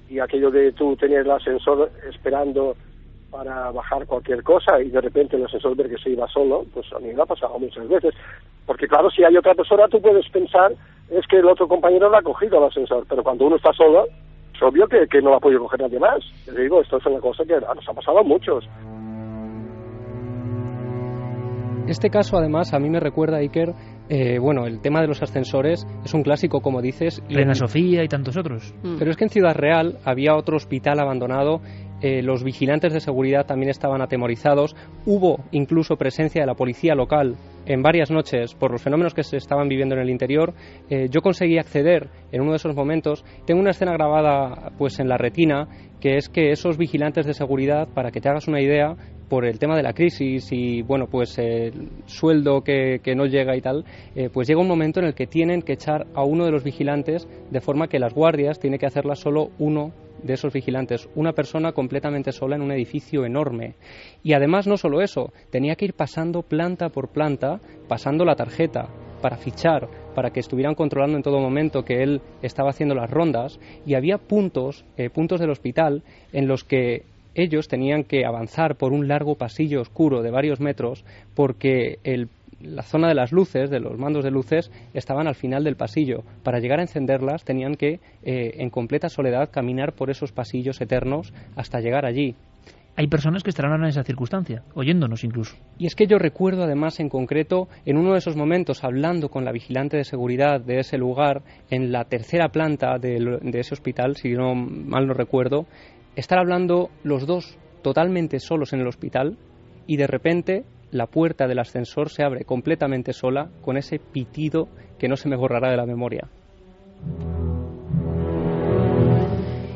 [0.09, 2.75] Y aquello de tú tenías el ascensor esperando
[3.31, 6.85] para bajar cualquier cosa y de repente el ascensor ver que se iba solo, pues
[6.93, 8.13] a mí me ha pasado muchas veces.
[8.65, 10.71] Porque claro, si hay otra persona, tú puedes pensar,
[11.09, 14.05] es que el otro compañero lo ha cogido el ascensor, pero cuando uno está solo,
[14.53, 16.19] es obvio que, que no lo ha podido coger nadie más.
[16.45, 18.67] Te digo, esto es una cosa que nos ha pasado a muchos.
[21.87, 23.69] Este caso, además, a mí me recuerda, Iker,
[24.09, 27.23] eh, bueno, el tema de los ascensores es un clásico, como dices.
[27.29, 28.73] Reina Sofía y tantos otros.
[28.83, 28.97] Mm.
[28.99, 31.61] Pero es que en Ciudad Real había otro hospital abandonado
[32.01, 37.35] eh, los vigilantes de seguridad también estaban atemorizados, hubo incluso presencia de la policía local
[37.65, 40.53] en varias noches por los fenómenos que se estaban viviendo en el interior,
[40.89, 43.25] eh, yo conseguí acceder en uno de esos momentos.
[43.45, 45.67] Tengo una escena grabada pues en la retina
[45.99, 48.95] que es que esos vigilantes de seguridad, para que te hagas una idea,
[49.29, 53.61] por el tema de la crisis y bueno pues el sueldo que, no llega y
[53.61, 53.83] tal
[54.15, 56.63] eh, pues llega un momento en el que tienen que echar a uno de los
[56.63, 59.91] vigilantes de forma que las guardias tiene que hacerlas solo uno
[60.23, 63.75] de esos vigilantes, una persona completamente sola en un edificio enorme.
[64.23, 68.87] Y además no solo eso, tenía que ir pasando planta por planta, pasando la tarjeta
[69.21, 73.59] para fichar, para que estuvieran controlando en todo momento que él estaba haciendo las rondas
[73.85, 76.03] y había puntos, eh, puntos del hospital
[76.33, 77.03] en los que
[77.35, 81.05] ellos tenían que avanzar por un largo pasillo oscuro de varios metros
[81.35, 81.99] porque
[82.61, 86.23] la zona de las luces, de los mandos de luces, estaban al final del pasillo.
[86.43, 91.33] Para llegar a encenderlas tenían que, eh, en completa soledad, caminar por esos pasillos eternos
[91.55, 92.35] hasta llegar allí.
[92.99, 95.55] Hay personas que estarán en esa circunstancia, oyéndonos incluso.
[95.77, 99.45] Y es que yo recuerdo además en concreto, en uno de esos momentos, hablando con
[99.45, 104.15] la vigilante de seguridad de ese lugar, en la tercera planta de, de ese hospital,
[104.15, 105.67] si no mal no recuerdo,
[106.15, 109.37] estar hablando los dos totalmente solos en el hospital
[109.85, 114.67] y de repente la puerta del ascensor se abre completamente sola con ese pitido
[114.97, 116.27] que no se me borrará de la memoria.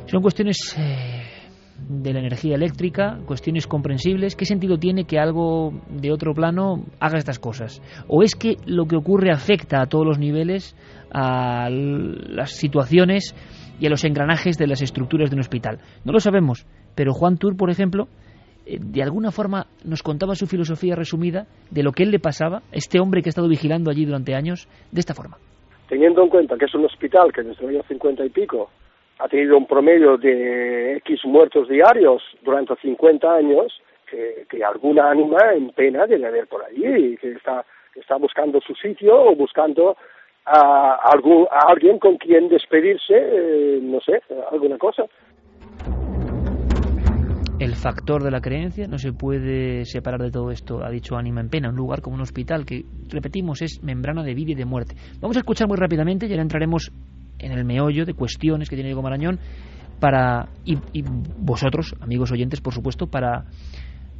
[0.08, 1.24] Son cuestiones eh,
[1.88, 4.36] de la energía eléctrica, cuestiones comprensibles.
[4.36, 7.82] ¿Qué sentido tiene que algo de otro plano haga estas cosas?
[8.08, 10.76] ¿O es que lo que ocurre afecta a todos los niveles,
[11.14, 13.36] a las situaciones
[13.82, 15.80] y a los engranajes de las estructuras de un hospital.
[16.06, 18.08] No lo sabemos, pero Juan Tur, por ejemplo,
[18.66, 23.00] de alguna forma nos contaba su filosofía resumida de lo que él le pasaba, este
[23.00, 25.38] hombre que ha estado vigilando allí durante años, de esta forma.
[25.88, 28.70] Teniendo en cuenta que es un hospital que desde el año 50 y pico
[29.20, 35.54] ha tenido un promedio de X muertos diarios durante 50 años, que, que alguna ánima
[35.54, 39.96] en pena debe haber por allí que está, está buscando su sitio o buscando
[40.46, 41.12] a,
[41.68, 45.06] alguien con quien despedirse, eh, no sé, alguna cosa.
[47.62, 51.42] El factor de la creencia no se puede separar de todo esto, ha dicho Ánima
[51.42, 54.66] en Pena, un lugar como un hospital que, repetimos, es membrana de vida y de
[54.66, 54.96] muerte.
[55.20, 56.92] Vamos a escuchar muy rápidamente y entraremos
[57.38, 59.38] en el meollo de cuestiones que tiene Diego Marañón
[60.00, 60.76] para, y
[61.38, 63.46] vosotros, amigos oyentes, por supuesto, para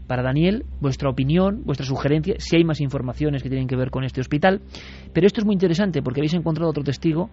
[0.06, 4.04] para Daniel, vuestra opinión, vuestra sugerencia, si hay más informaciones que tienen que ver con
[4.04, 4.62] este hospital.
[5.14, 7.30] Pero esto es muy interesante porque habéis encontrado otro testigo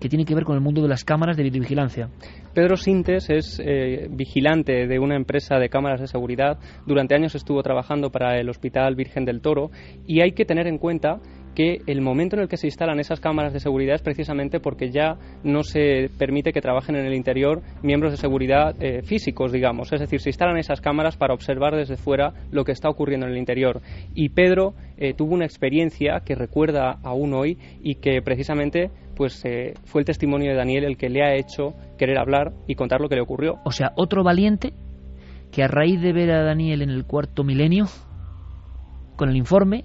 [0.00, 2.08] que tiene que ver con el mundo de las cámaras de videovigilancia.
[2.54, 6.58] Pedro Sintes es eh, vigilante de una empresa de cámaras de seguridad.
[6.86, 9.70] Durante años estuvo trabajando para el Hospital Virgen del Toro
[10.06, 11.20] y hay que tener en cuenta
[11.54, 14.90] que el momento en el que se instalan esas cámaras de seguridad es precisamente porque
[14.90, 19.92] ya no se permite que trabajen en el interior miembros de seguridad eh, físicos, digamos.
[19.92, 23.32] Es decir, se instalan esas cámaras para observar desde fuera lo que está ocurriendo en
[23.32, 23.80] el interior.
[24.14, 28.90] Y Pedro eh, tuvo una experiencia que recuerda aún hoy y que precisamente
[29.20, 32.74] pues eh, fue el testimonio de Daniel el que le ha hecho querer hablar y
[32.74, 33.56] contar lo que le ocurrió.
[33.66, 34.72] O sea, otro valiente
[35.52, 37.84] que a raíz de ver a Daniel en el cuarto milenio,
[39.16, 39.84] con el informe,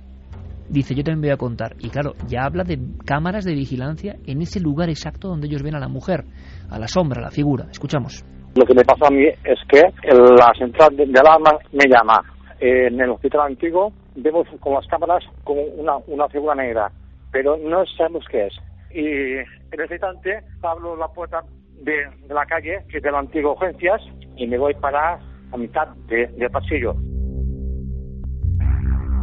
[0.69, 1.75] dice yo también voy a contar.
[1.81, 5.75] Y claro, ya habla de cámaras de vigilancia en ese lugar exacto donde ellos ven
[5.75, 6.23] a la mujer,
[6.71, 7.65] a la sombra, a la figura.
[7.69, 8.23] Escuchamos.
[8.55, 12.21] Lo que me pasa a mí es que la central de, alarma me llama.
[12.61, 16.89] En el hospital antiguo vemos con las cámaras como una, una figura negra,
[17.33, 18.53] pero no sabemos qué es.
[18.95, 21.41] Y en ese instante abro la puerta
[21.83, 24.01] de, la calle, que es de la antigua urgencias,
[24.37, 25.19] y me voy para
[25.51, 26.95] a mitad del pasillo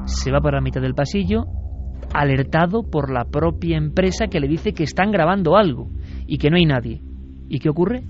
[0.07, 1.45] se va para la mitad del pasillo,
[2.14, 5.89] alertado por la propia empresa que le dice que están grabando algo
[6.27, 7.01] y que no hay nadie.
[7.49, 8.03] ¿Y qué ocurre?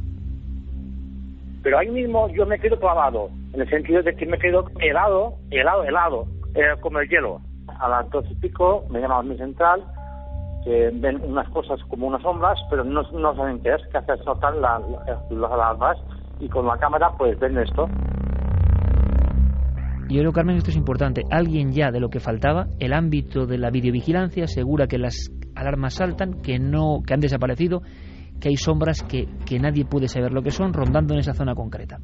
[1.62, 5.34] Pero ahí mismo yo me quedo clavado, en el sentido de que me quedo helado,
[5.50, 7.40] helado, helado, eh, como el hielo.
[7.68, 9.82] A las dos y pico me llama a mi central,
[10.64, 14.22] que ven unas cosas como unas sombras, pero no, no saben qué es, que hacen
[14.24, 14.82] saltar las
[15.50, 15.98] alarmas
[16.40, 17.86] y con la cámara pues ven esto.
[20.08, 21.22] Yo creo, Carmen, esto es importante.
[21.30, 25.94] Alguien ya de lo que faltaba, el ámbito de la videovigilancia, asegura que las alarmas
[25.94, 27.80] saltan, que, no, que han desaparecido,
[28.40, 31.54] que hay sombras que, que nadie puede saber lo que son rondando en esa zona
[31.54, 31.98] concreta.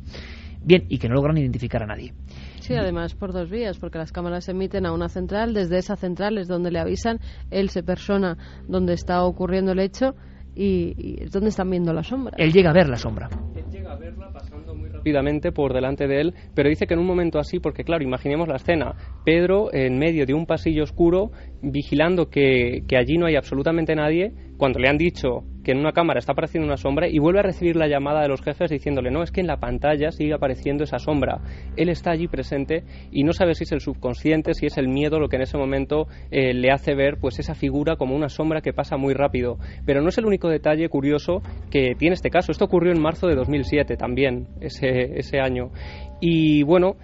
[0.63, 2.13] Bien, y que no logran identificar a nadie.
[2.61, 5.97] Sí, además por dos vías, porque las cámaras se emiten a una central, desde esa
[5.97, 7.19] central es donde le avisan,
[7.51, 8.37] él se persona
[8.67, 10.15] donde está ocurriendo el hecho
[10.55, 12.35] y, y es donde están viendo la sombra.
[12.37, 13.29] Él llega a ver la sombra.
[13.57, 17.01] Él llega a verla pasando muy rápidamente por delante de él, pero dice que en
[17.01, 18.95] un momento así, porque claro, imaginemos la escena,
[19.25, 21.31] Pedro en medio de un pasillo oscuro,
[21.63, 25.93] vigilando que, que allí no hay absolutamente nadie, cuando le han dicho que en una
[25.93, 29.11] cámara está apareciendo una sombra y vuelve a recibir la llamada de los jefes diciéndole,
[29.11, 31.43] no, es que en la pantalla sigue apareciendo esa sombra.
[31.77, 35.21] Él está allí presente y no sabe si es el subconsciente, si es el miedo
[35.21, 38.63] lo que en ese momento eh, le hace ver pues esa figura como una sombra
[38.63, 39.59] que pasa muy rápido.
[39.85, 42.51] Pero no es el único detalle curioso que tiene este caso.
[42.51, 45.71] Esto ocurrió en marzo de 2007 también, ese, ese año.
[46.19, 46.97] Y bueno,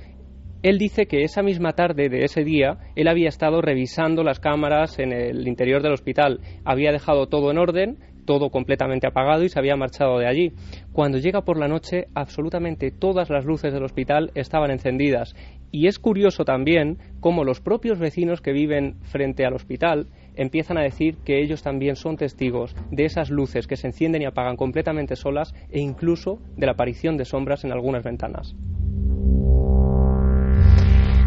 [0.63, 4.99] él dice que esa misma tarde de ese día él había estado revisando las cámaras
[4.99, 9.59] en el interior del hospital, había dejado todo en orden, todo completamente apagado y se
[9.59, 10.53] había marchado de allí.
[10.93, 15.35] Cuando llega por la noche, absolutamente todas las luces del hospital estaban encendidas.
[15.71, 20.07] Y es curioso también cómo los propios vecinos que viven frente al hospital
[20.37, 24.27] empiezan a decir que ellos también son testigos de esas luces que se encienden y
[24.27, 28.55] apagan completamente solas e incluso de la aparición de sombras en algunas ventanas.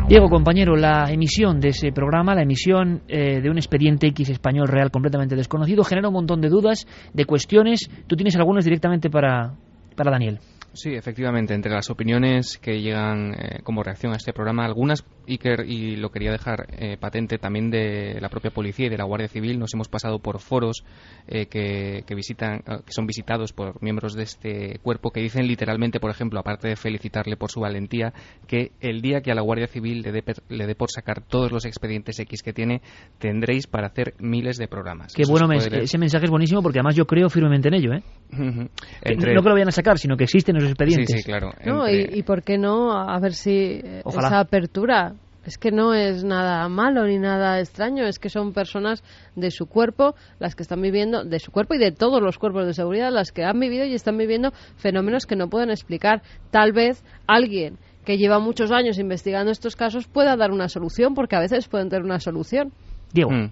[0.07, 4.69] Diego, compañero, la emisión de ese programa, la emisión eh, de un expediente X español
[4.69, 7.89] real completamente desconocido, genera un montón de dudas, de cuestiones.
[8.07, 9.55] Tú tienes algunas directamente para,
[9.97, 10.39] para Daniel.
[10.77, 15.65] Sí, efectivamente, entre las opiniones que llegan eh, como reacción a este programa, algunas, Iker,
[15.67, 19.27] y lo quería dejar eh, patente también de la propia policía y de la Guardia
[19.27, 20.83] Civil, nos hemos pasado por foros
[21.27, 26.11] eh, que, visitan, que son visitados por miembros de este cuerpo que dicen literalmente, por
[26.11, 28.13] ejemplo, aparte de felicitarle por su valentía,
[28.45, 31.51] que el día que a la Guardia Civil le dé, le dé por sacar todos
[31.51, 32.83] los expedientes X que tiene,
[33.17, 35.15] tendréis para hacer miles de programas.
[35.15, 37.93] Qué bueno, ese mensaje es buenísimo porque además yo creo firmemente en ello.
[37.93, 38.03] ¿eh?
[38.31, 41.21] No que lo vayan a sacar, sino que existen esos expedientes.
[41.21, 41.51] Sí, claro.
[41.89, 42.91] y, por qué no?
[42.91, 45.15] A ver si esa apertura
[45.47, 49.01] es que no es nada malo ni nada extraño, es que son personas
[49.35, 52.65] de su cuerpo, las que están viviendo, de su cuerpo y de todos los cuerpos
[52.65, 56.21] de seguridad, las que han vivido y están viviendo fenómenos que no pueden explicar.
[56.51, 61.37] Tal vez alguien que lleva muchos años investigando estos casos pueda dar una solución, porque
[61.37, 62.73] a veces pueden tener una solución.
[63.13, 63.31] Diego.
[63.31, 63.51] Mm.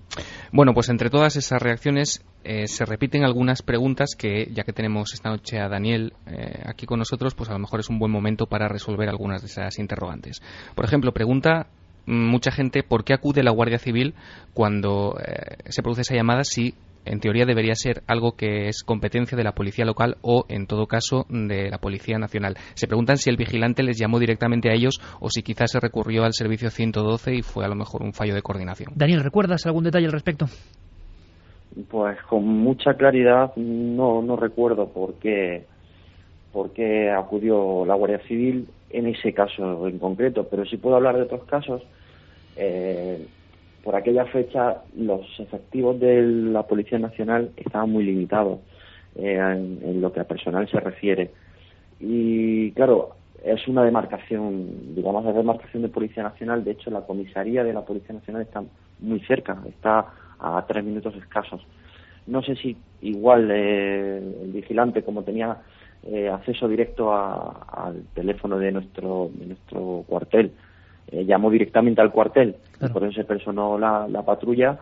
[0.52, 5.14] Bueno, pues entre todas esas reacciones eh, se repiten algunas preguntas que, ya que tenemos
[5.14, 8.12] esta noche a Daniel eh, aquí con nosotros, pues a lo mejor es un buen
[8.12, 10.42] momento para resolver algunas de esas interrogantes.
[10.76, 11.68] Por ejemplo, pregunta
[12.06, 14.14] mm, mucha gente por qué acude la Guardia Civil
[14.54, 16.76] cuando eh, se produce esa llamada si
[17.06, 20.88] en teoría debería ser algo que es competencia de la policía local o, en todo
[20.88, 22.56] caso, de la Policía Nacional.
[22.74, 26.24] Se preguntan si el vigilante les llamó directamente a ellos o si quizás se recurrió
[26.24, 28.94] al servicio 112 y fue a lo mejor un fallo de coordinación.
[28.96, 30.46] Daniel, ¿recuerdas algún detalle al respecto?
[31.90, 35.66] Pues con mucha claridad no, no recuerdo por qué,
[36.54, 41.18] por qué acudió la Guardia Civil en ese caso en concreto, pero si puedo hablar
[41.18, 41.84] de otros casos.
[42.56, 43.28] Eh,
[43.86, 48.60] por aquella fecha los efectivos de la Policía Nacional estaban muy limitados
[49.16, 51.30] eh, en, lo que a personal se refiere.
[52.00, 56.64] Y claro, es una demarcación, digamos, la demarcación de Policía Nacional.
[56.64, 58.64] De hecho, la comisaría de la Policía Nacional está
[59.02, 60.08] muy cerca, está
[60.40, 61.62] a tres minutos escasos.
[62.26, 65.58] No sé si igual eh, el vigilante, como tenía
[66.08, 70.52] eh, acceso directo al teléfono de nuestro, de nuestro cuartel,
[71.12, 74.80] eh, llamó directamente al cuartel y por eso se personó la, patrulla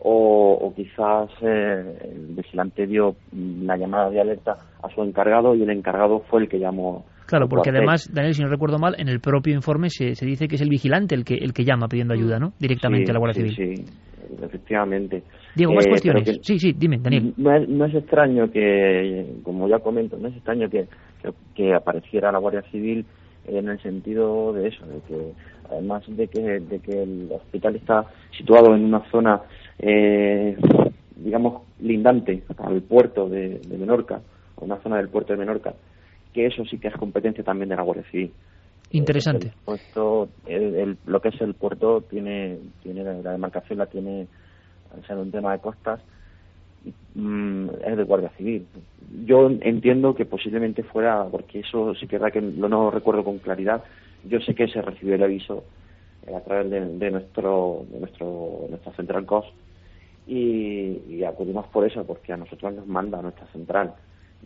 [0.00, 5.70] o, quizás eh, el vigilante dio la llamada de alerta a su encargado y el
[5.70, 7.04] encargado fue el que llamó.
[7.26, 10.48] Claro, porque además, Daniel, si no recuerdo mal, en el propio informe se, se dice
[10.48, 12.52] que es el vigilante el que el que llama pidiendo ayuda, ¿no?
[12.58, 13.76] Directamente a la Guardia Civil.
[13.76, 13.84] Sí,
[14.42, 15.22] efectivamente.
[15.54, 16.40] Diego, más eh, cuestiones.
[16.42, 17.34] sí, sí, dime, Daniel.
[17.36, 20.86] No es, no es, extraño que, como ya comento, no es extraño que,
[21.54, 23.06] que apareciera la Guardia Civil
[23.46, 25.32] en el sentido de eso, de que
[25.70, 29.42] además de que, de que el hospital está situado en una zona,
[29.78, 30.56] eh,
[31.16, 34.20] digamos, lindante al puerto de, Menorca,
[34.56, 35.74] o una zona del puerto de Menorca,
[36.32, 38.32] que eso sí que es competencia también de la Guardia Civil.
[38.90, 39.48] Interesante.
[39.48, 44.26] El puesto, el, lo que es el puerto tiene, tiene la demarcación la tiene,
[44.94, 46.00] al ser un tema de costas,
[47.14, 48.66] mm, es de Guardia Civil.
[49.24, 53.24] Yo entiendo que posiblemente fuera, porque eso sí que es verdad que lo no recuerdo
[53.24, 53.82] con claridad,
[54.24, 55.64] yo sé que se recibió el aviso
[56.26, 59.46] eh, a través de, nuestro de nuestro nuestra central COS
[60.26, 63.94] y, y, acudimos por eso porque a nosotros nos manda nuestra central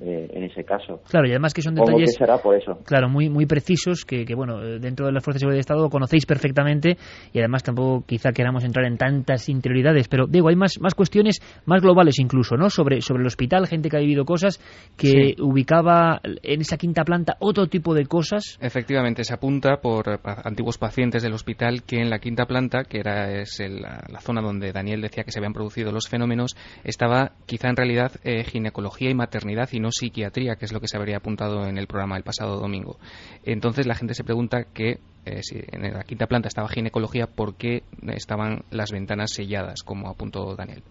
[0.01, 1.01] eh, en ese caso.
[1.09, 2.79] Claro, y además que son detalles será por eso.
[2.85, 5.89] Claro, muy muy precisos que, que, bueno, dentro de las fuerzas de seguridad de Estado
[5.89, 6.97] conocéis perfectamente
[7.33, 11.41] y además tampoco quizá queramos entrar en tantas interioridades, pero digo, hay más más cuestiones
[11.65, 12.71] más globales incluso, ¿no?
[12.71, 14.61] Sobre sobre el hospital, gente que ha vivido cosas
[14.97, 18.59] que ubicaba en esa quinta planta otro tipo de cosas.
[18.61, 23.41] Efectivamente, se apunta por antiguos pacientes del hospital que en la quinta planta, que era
[23.41, 27.77] es la, zona donde Daniel decía que se habían producido los fenómenos, estaba quizá en
[27.77, 31.67] realidad eh, ginecología y maternidad y no psiquiatría, que es lo que se habría apuntado
[31.67, 32.97] en el programa el pasado domingo.
[33.45, 37.55] Entonces la gente se pregunta que eh, si en la quinta planta estaba ginecología, ¿por
[37.57, 40.83] qué estaban las ventanas selladas, como apuntó Daniel?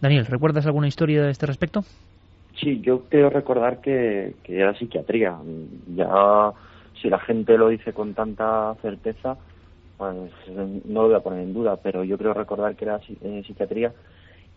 [0.00, 1.80] Daniel, ¿recuerdas alguna historia de este respecto?
[2.58, 5.36] Sí, yo creo recordar que, que era psiquiatría.
[5.94, 6.52] Ya,
[7.00, 9.36] si la gente lo dice con tanta certeza,
[9.96, 10.16] pues
[10.84, 13.92] no lo voy a poner en duda, pero yo creo recordar que era eh, psiquiatría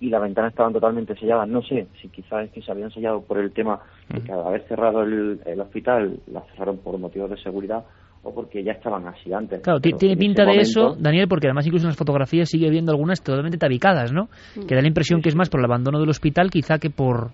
[0.05, 1.47] y las ventanas estaban totalmente selladas.
[1.47, 3.79] No sé si quizás es que se habían sellado por el tema
[4.09, 7.83] de que al haber cerrado el, el hospital, las cerraron por motivos de seguridad
[8.23, 9.61] o porque ya estaban así antes.
[9.61, 12.49] Claro, Pero tiene en pinta de momento- eso, Daniel, porque además incluso en las fotografías
[12.49, 14.27] sigue viendo algunas totalmente tabicadas, ¿no?
[14.67, 17.31] Que da la impresión que es más por el abandono del hospital quizá que por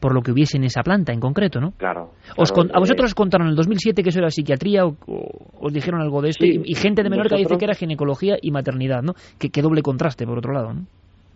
[0.00, 1.72] por lo que hubiese en esa planta en concreto, ¿no?
[1.72, 2.12] Claro.
[2.36, 4.86] Os claro, con- ¿A eh, vosotros os contaron en el 2007 que eso era psiquiatría
[4.86, 5.28] o, o
[5.60, 6.44] os dijeron algo de esto?
[6.44, 9.14] Sí, y, y gente de Menorca dice que era ginecología y maternidad, ¿no?
[9.40, 10.82] Que, que doble contraste, por otro lado, ¿no?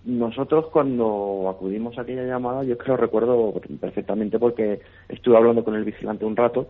[0.05, 5.63] Nosotros cuando acudimos a aquella llamada, yo es que lo recuerdo perfectamente porque estuve hablando
[5.65, 6.69] con el vigilante un rato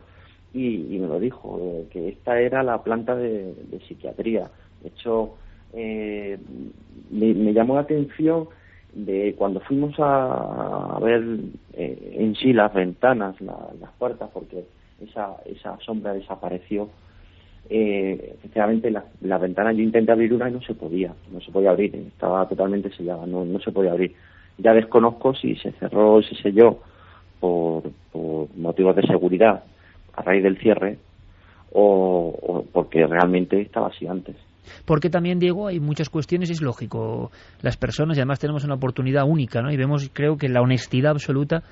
[0.53, 3.55] y, me lo dijo, eh, que esta era la planta de,
[3.89, 4.51] psiquiatría.
[4.81, 5.39] De hecho,
[5.73, 6.39] eh,
[7.11, 8.49] me, llamó la atención
[8.93, 11.25] de cuando fuimos a, a ver
[11.73, 14.67] eh, en sí las ventanas, la- las puertas, porque
[15.01, 16.91] esa, esa sombra desapareció.
[17.75, 21.51] Eh, efectivamente, la, la ventana yo intenté abrir una y no se podía, no se
[21.51, 24.15] podía abrir, estaba totalmente sellada, no, no se podía abrir.
[24.59, 26.81] Ya desconozco si se cerró y se selló
[27.41, 27.85] por,
[28.59, 29.65] motivos de seguridad
[30.13, 30.99] a raíz del cierre
[31.73, 34.37] o, porque realmente estaba así antes.
[34.85, 37.31] Porque también, Diego, hay muchas cuestiones, es lógico,
[37.63, 39.73] las personas, y además tenemos una oportunidad única, ¿no?
[39.73, 41.63] Y vemos, creo que la honestidad absoluta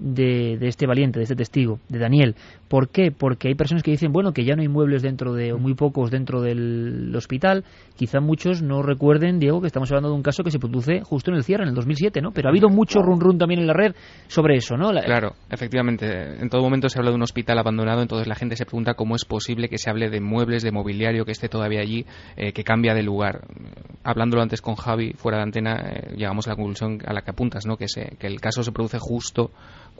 [0.00, 2.34] de, de este valiente, de este testigo, de Daniel.
[2.68, 3.12] ¿Por qué?
[3.12, 5.74] Porque hay personas que dicen, bueno, que ya no hay muebles dentro de, o muy
[5.74, 7.64] pocos dentro del hospital.
[7.96, 11.30] Quizá muchos no recuerden, Diego, que estamos hablando de un caso que se produce justo
[11.30, 12.32] en el cierre, en el 2007, ¿no?
[12.32, 13.94] Pero ha habido mucho run run también en la red
[14.26, 14.92] sobre eso, ¿no?
[14.92, 16.40] La- Claro, efectivamente.
[16.40, 19.16] En todo momento se habla de un hospital abandonado, entonces la gente se pregunta cómo
[19.16, 22.64] es posible que se hable de muebles, de mobiliario que esté todavía allí, eh, que
[22.64, 23.42] cambia de lugar.
[24.02, 27.30] Hablándolo antes con Javi, fuera de antena, eh, llegamos a la conclusión a la que
[27.32, 27.76] apuntas, ¿no?
[27.76, 29.50] que, se, que el caso se produce justo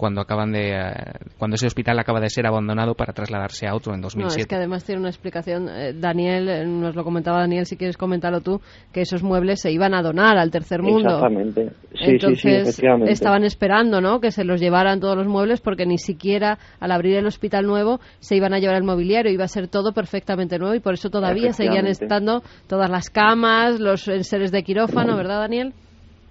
[0.01, 0.93] cuando acaban de eh,
[1.39, 4.41] cuando ese hospital acaba de ser abandonado para trasladarse a otro en No, 2007.
[4.41, 5.69] es que además tiene una explicación.
[5.69, 9.71] eh, Daniel, eh, nos lo comentaba Daniel, si quieres comentarlo tú, que esos muebles se
[9.71, 11.11] iban a donar al tercer mundo.
[11.11, 11.69] Exactamente.
[11.69, 13.13] Sí, sí, sí, Entonces efectivamente.
[13.13, 14.21] estaban esperando, ¿no?
[14.21, 18.01] Que se los llevaran todos los muebles porque ni siquiera al abrir el hospital nuevo
[18.21, 21.11] se iban a llevar el mobiliario, iba a ser todo perfectamente nuevo y por eso
[21.11, 25.75] todavía seguían estando todas las camas, los enseres de quirófano, ¿verdad, Daniel?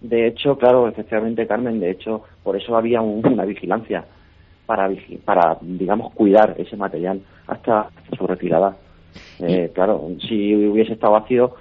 [0.01, 4.05] De hecho, claro, efectivamente, Carmen, de hecho, por eso había un- una vigilancia
[4.65, 4.89] para,
[5.25, 8.77] para, digamos, cuidar ese material hasta, hasta su retirada.
[9.39, 11.53] Eh, claro, si hubiese estado vacío,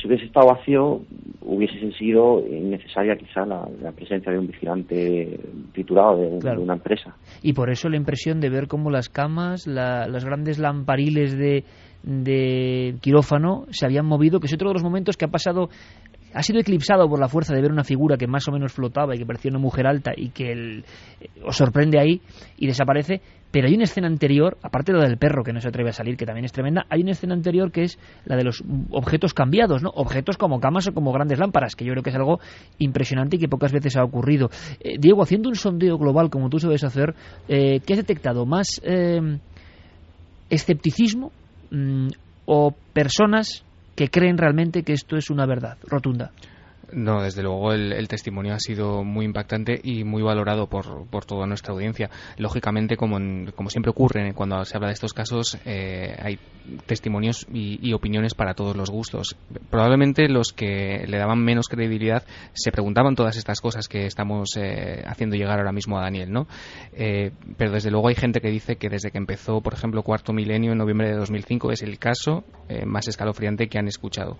[0.00, 1.00] si hubiese estado vacío,
[1.40, 5.40] hubiese sido innecesaria quizá la, la presencia de un vigilante
[5.72, 6.58] titulado de, Claro.
[6.58, 7.14] de una empresa.
[7.42, 11.64] y por eso la impresión de ver cómo las camas, la- los grandes lampariles de,
[12.02, 15.68] de quirófano se habían movido, que es otro de los momentos que ha pasado,
[16.34, 19.14] ha sido eclipsado por la fuerza de ver una figura que más o menos flotaba
[19.14, 20.84] y que parecía una mujer alta y que el-
[21.20, 22.20] eh, os sorprende ahí
[22.58, 23.20] y desaparece.
[23.50, 25.92] Pero hay una escena anterior, aparte de la del perro que no se atreve a
[25.92, 29.34] salir, que también es tremenda, hay una escena anterior que es la de los objetos
[29.34, 29.90] cambiados, ¿no?
[29.90, 32.38] Objetos como camas o como grandes lámparas, que yo creo que es algo
[32.78, 34.50] impresionante y que pocas veces ha ocurrido.
[34.78, 37.14] Eh, Diego, haciendo un sondeo global como tú sabes hacer,
[37.48, 38.46] eh, ¿qué has detectado?
[38.46, 38.80] ¿Más
[40.48, 41.32] escepticismo
[41.70, 42.08] mm,
[42.46, 43.64] o personas
[44.00, 46.30] que creen realmente que esto es una verdad rotunda?
[46.92, 51.24] No, desde luego el, el testimonio ha sido muy impactante y muy valorado por, por
[51.24, 52.10] toda nuestra audiencia.
[52.36, 56.38] Lógicamente, como, en- como siempre ocurre cuando se habla de estos casos, eh, hay
[56.86, 59.36] testimonios y, opiniones para todos los gustos.
[59.70, 62.22] Probablemente los que le daban menos credibilidad
[62.52, 66.46] se preguntaban todas estas cosas que estamos eh, haciendo llegar ahora mismo a Daniel, ¿no?
[66.92, 70.32] Eh, pero desde luego hay gente que dice que desde que empezó, por ejemplo, Cuarto
[70.32, 74.36] Milenio en noviembre de 2005 es el caso eh, más escalofriante que han escuchado.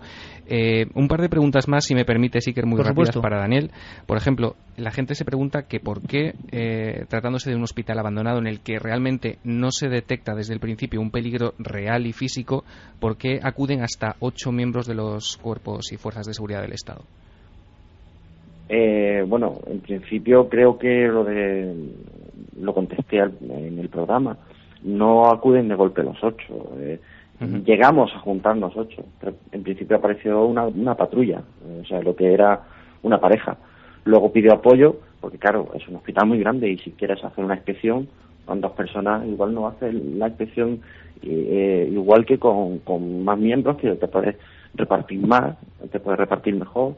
[0.47, 3.21] Eh, un par de preguntas más, si me permite, sí que muy Por rápidas supuesto.
[3.21, 3.71] para Daniel.
[4.05, 8.39] Por ejemplo, la gente se pregunta que por qué, eh, tratándose de un hospital abandonado
[8.39, 12.63] en el que realmente no se detecta desde el principio un peligro real y físico,
[12.99, 17.01] ¿por qué acuden hasta ocho miembros de los cuerpos y fuerzas de seguridad del Estado?
[18.69, 21.75] Eh, bueno, en principio creo que lo de
[22.59, 24.37] lo contesté al- en el programa.
[24.83, 26.71] No acuden de golpe los ocho.
[26.79, 26.99] eh,
[27.65, 29.03] Llegamos a juntarnos ocho.
[29.51, 32.61] En principio apareció una, una patrulla, eh, o sea, lo que era
[33.01, 33.57] una pareja.
[34.05, 37.55] Luego pidió apoyo, porque claro, es un hospital muy grande y si quieres hacer una
[37.55, 38.07] inspección
[38.45, 40.81] con dos personas, igual no hace la inspección
[41.23, 44.35] eh, igual que con, con más miembros que te puedes
[44.73, 45.55] repartir más,
[45.91, 46.95] te puedes repartir mejor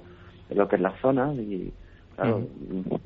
[0.50, 1.72] en lo que es la zona y
[2.16, 2.48] claro,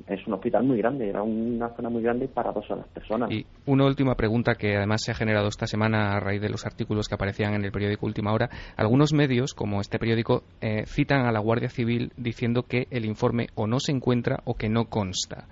[0.08, 3.32] es un hospital muy grande, era una zona muy grande para dos solas personas.
[3.32, 6.66] Y una última pregunta que además se ha generado esta semana a raíz de los
[6.66, 8.50] artículos que aparecían en el periódico Última Hora.
[8.76, 13.48] Algunos medios, como este periódico, eh, citan a la Guardia Civil diciendo que el informe
[13.56, 15.46] o no se encuentra o que no consta.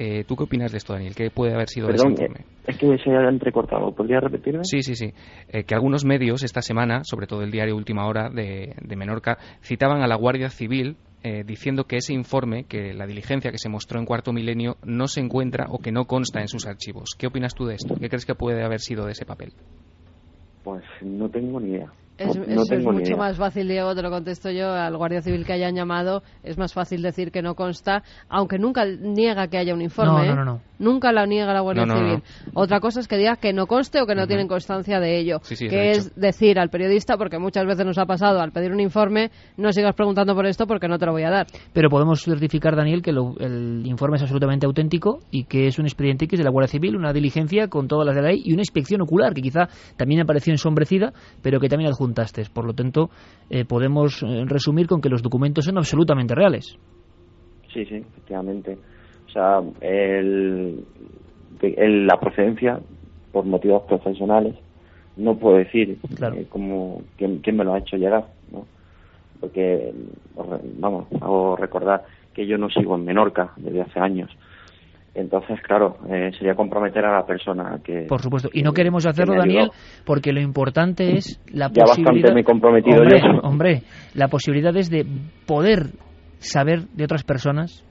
[0.00, 1.14] Eh, ¿Tú qué opinas de esto, Daniel?
[1.16, 2.46] ¿Qué puede haber sido Perdón, ese informe?
[2.68, 3.90] es que se ha entrecortado.
[3.90, 4.60] ¿Podría repetirme?
[4.62, 5.12] Sí, sí, sí.
[5.48, 9.38] Eh, que algunos medios esta semana, sobre todo el diario Última Hora de, de Menorca,
[9.60, 13.68] citaban a la Guardia Civil eh, diciendo que ese informe, que la diligencia que se
[13.68, 17.10] mostró en Cuarto Milenio, no se encuentra o que no consta en sus archivos.
[17.18, 17.94] ¿Qué opinas tú de esto?
[17.96, 19.52] ¿Qué crees que puede haber sido de ese papel?
[20.62, 21.92] Pues no tengo ni idea.
[22.18, 23.16] Es, no eso tengo es ni mucho idea.
[23.16, 26.72] más fácil, Diego, te lo contesto yo, al guardia civil que hayan llamado, es más
[26.74, 30.26] fácil decir que no consta, aunque nunca niega que haya un informe.
[30.26, 30.44] No, ¿eh?
[30.44, 30.60] no.
[30.80, 32.22] Nunca la niega la Guardia No, no, Civil.
[32.54, 35.40] Otra cosa es que diga que no conste o que no tienen constancia de ello.
[35.42, 38.52] Sí, sí, eso que es decir al periodista, porque muchas veces nos ha pasado, al
[38.52, 41.46] pedir un informe, no sigas preguntando por esto porque no te lo voy a dar.
[41.72, 45.86] Pero podemos certificar, Daniel, que lo- el informe es absolutamente auténtico y que es un
[45.86, 48.52] expediente X de la Guardia Civil, una diligencia con todas las de la ley y
[48.52, 51.12] una inspección ocular que quizá también apareció ensombrecida,
[51.42, 52.42] pero que también adjuntaste.
[52.52, 53.10] Por lo tanto,
[53.50, 56.64] eh, podemos eh, resumir con que los documentos son absolutamente reales.
[57.72, 58.78] Sí, sí, efectivamente.
[59.28, 60.84] O sea, el,
[61.62, 62.80] el- la procedencia,
[63.32, 64.54] por motivos profesionales,
[65.16, 65.98] no puedo decir
[66.36, 68.66] eh, como quién, quién me lo ha hecho llegar, ¿no?
[69.40, 69.92] Porque,
[70.36, 72.04] re- vamos, hago recordar
[72.34, 74.30] que yo no sigo en Menorca desde hace años.
[75.14, 78.06] Entonces, claro, eh, sería comprometer a la persona que...
[78.08, 78.50] Por supuesto.
[78.52, 79.34] Y no queremos hacerlo.
[79.36, 79.70] Daniel,
[80.04, 82.34] porque lo importante es la Ya bastante posibilidad.
[82.34, 83.40] me he comprometido hombre, yo.
[83.42, 83.82] Hombre,
[84.14, 85.04] la posibilidad es de
[85.46, 85.86] poder
[86.38, 87.84] saber de otras personas,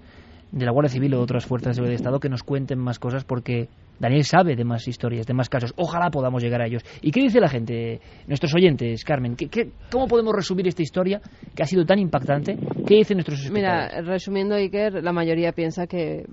[0.51, 3.26] de la Guardia Civil o de otras fuerzas de Estado, que nos cuenten más cosas,
[3.26, 3.68] porque
[4.00, 5.74] Daniel sabe de más historias, de más casos.
[5.78, 6.84] Ojalá podamos llegar a ellos.
[7.02, 9.36] ¿Y qué dice la gente, nuestros oyentes, Carmen?
[9.36, 11.22] ¿Qué, qué- cómo podemos resumir esta historia
[11.56, 12.58] que ha sido tan impactante?
[12.86, 13.50] ¿Qué dicen nuestros?
[13.52, 16.26] Mira, resumiendo, Iker, la mayoría piensa que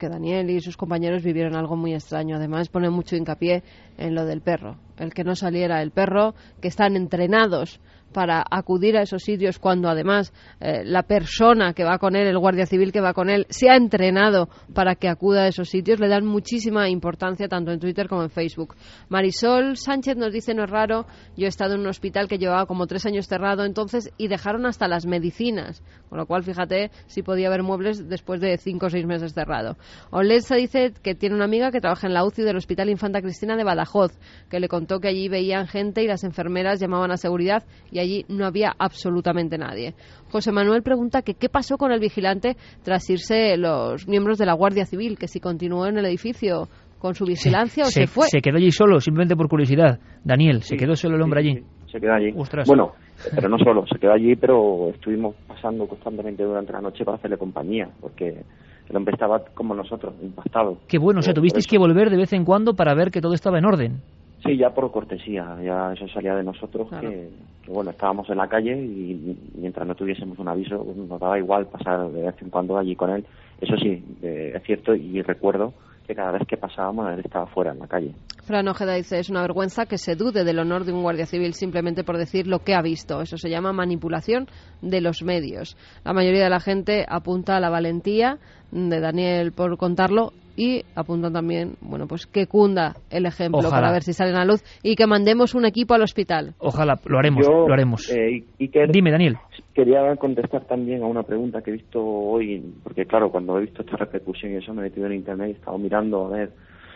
[0.00, 2.36] Daniel y sus compañeros vivieron algo muy extraño.
[2.36, 3.62] Además, pone mucho hincapié
[3.98, 4.76] en lo del perro.
[4.98, 7.80] El que no saliera el perro, que están entrenados
[8.12, 12.38] para acudir a esos sitios cuando además eh, la persona que va con él, el
[12.38, 16.00] guardia civil que va con él, se ha entrenado para que acuda a esos sitios,
[16.00, 18.74] le dan muchísima importancia tanto en Twitter como en Facebook.
[19.08, 22.66] Marisol Sánchez nos dice, no es raro, yo he estado en un hospital que llevaba
[22.66, 27.22] como tres años cerrado entonces y dejaron hasta las medicinas, con lo cual fíjate si
[27.22, 29.76] podía haber muebles después de cinco o seis meses cerrado.
[30.10, 33.56] Olesa dice que tiene una amiga que trabaja en la UCI del Hospital Infanta Cristina
[33.56, 34.12] de Badajoz,
[34.48, 37.64] que le contó que allí veían gente y las enfermeras llamaban a seguridad
[38.00, 39.94] allí no había absolutamente nadie.
[40.30, 44.54] José Manuel pregunta que qué pasó con el vigilante tras irse los miembros de la
[44.54, 46.68] Guardia Civil, que si continuó en el edificio
[46.98, 48.26] con su vigilancia o se, fue.
[48.28, 49.98] se quedó allí solo, simplemente por curiosidad.
[50.24, 51.62] Daniel, ¿se quedó solo el hombre allí?
[51.96, 52.32] se quedó allí.
[52.36, 52.66] Ostras.
[52.68, 52.92] Bueno,
[53.34, 57.38] pero no solo, se quedó allí, pero estuvimos pasando constantemente durante la noche para hacerle
[57.38, 58.44] compañía, porque
[58.88, 60.78] el hombre estaba como nosotros, impactado.
[60.88, 63.34] Qué bueno, o sea, tuvisteis que volver de vez en cuando para ver que todo
[63.34, 64.02] estaba en orden.
[64.46, 67.30] Sí, ya por cortesía, ya eso salía de nosotros, que,
[67.64, 71.38] que, bueno, estábamos en la calle y mientras no tuviésemos un aviso, pues, nos daba
[71.38, 73.24] igual pasar de vez en cuando allí con él.
[73.60, 75.72] Eso sí, eh, es cierto y recuerdo
[76.06, 78.12] que cada vez que pasábamos él estaba fuera en la calle.
[78.44, 81.54] Fran Ojeda dice, es una vergüenza que se dude del honor de un guardia civil
[81.54, 83.20] simplemente por decir lo que ha visto.
[83.20, 84.46] Eso se llama manipulación
[84.82, 85.76] de los medios.
[86.04, 88.38] La mayoría de la gente apunta a la valentía
[88.70, 93.74] de Daniel por contarlo y apuntan también, bueno, pues que cunda el ejemplo Ojalá.
[93.74, 96.54] para ver si salen a luz y que mandemos un equipo al hospital.
[96.58, 98.10] Ojalá, lo haremos, Yo, lo haremos.
[98.10, 99.36] eh, Iker, Dime, Daniel.
[99.74, 103.82] Quería contestar también a una pregunta que he visto hoy, porque claro, cuando he visto
[103.82, 106.50] esta repercusión y eso me he metido en internet y he estado mirando a ver.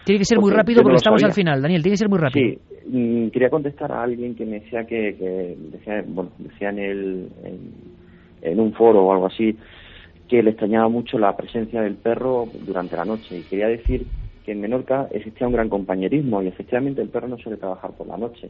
[0.05, 1.31] Tiene que ser muy rápido no porque lo estamos sabía.
[1.31, 2.59] al final, Daniel, tiene que ser muy rápido.
[2.59, 6.79] Sí, mm, quería contestar a alguien que me decía que, que decía, bueno, decía en,
[6.79, 7.71] el, en,
[8.41, 9.55] en un foro o algo así
[10.31, 14.07] que le extrañaba mucho la presencia del perro durante la noche y quería decir
[14.45, 18.07] que en Menorca existía un gran compañerismo y efectivamente el perro no suele trabajar por
[18.07, 18.49] la noche.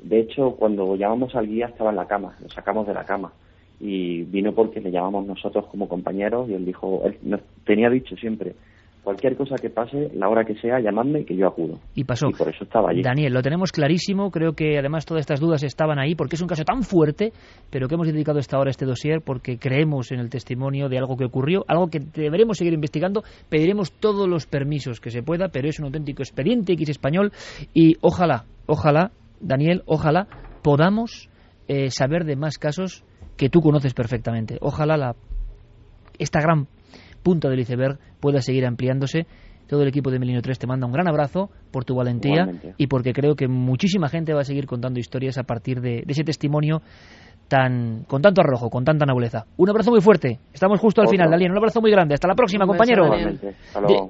[0.00, 3.32] De hecho, cuando llamamos al guía estaba en la cama, lo sacamos de la cama
[3.80, 8.14] y vino porque le llamamos nosotros como compañeros y él dijo, él nos tenía dicho
[8.16, 8.54] siempre,
[9.02, 11.78] cualquier cosa que pase, la hora que sea, llamadme que yo acudo.
[11.94, 12.28] Y pasó.
[12.28, 13.02] Y por eso estaba allí.
[13.02, 14.30] Daniel, lo tenemos clarísimo.
[14.30, 17.32] Creo que además todas estas dudas estaban ahí porque es un caso tan fuerte,
[17.70, 20.98] pero que hemos dedicado esta hora a este dossier porque creemos en el testimonio de
[20.98, 23.22] algo que ocurrió, algo que deberemos seguir investigando.
[23.48, 27.32] Pediremos todos los permisos que se pueda, pero es un auténtico expediente X español
[27.74, 30.26] y ojalá, ojalá, Daniel, ojalá
[30.62, 31.28] podamos
[31.68, 33.04] eh, saber de más casos
[33.36, 34.58] que tú conoces perfectamente.
[34.60, 35.16] Ojalá la,
[36.18, 36.66] esta gran
[37.22, 39.26] punta del iceberg pueda seguir ampliándose.
[39.66, 42.74] Todo el equipo de Milenio 3 te manda un gran abrazo por tu valentía Igualmente.
[42.78, 46.12] y porque creo que muchísima gente va a seguir contando historias a partir de, de
[46.12, 46.80] ese testimonio
[47.48, 49.46] tan con tanto arrojo, con tanta nobleza.
[49.56, 50.38] Un abrazo muy fuerte.
[50.52, 51.50] Estamos justo al final, Daniel.
[51.50, 52.14] Un abrazo muy grande.
[52.14, 53.10] Hasta la próxima, Un compañero.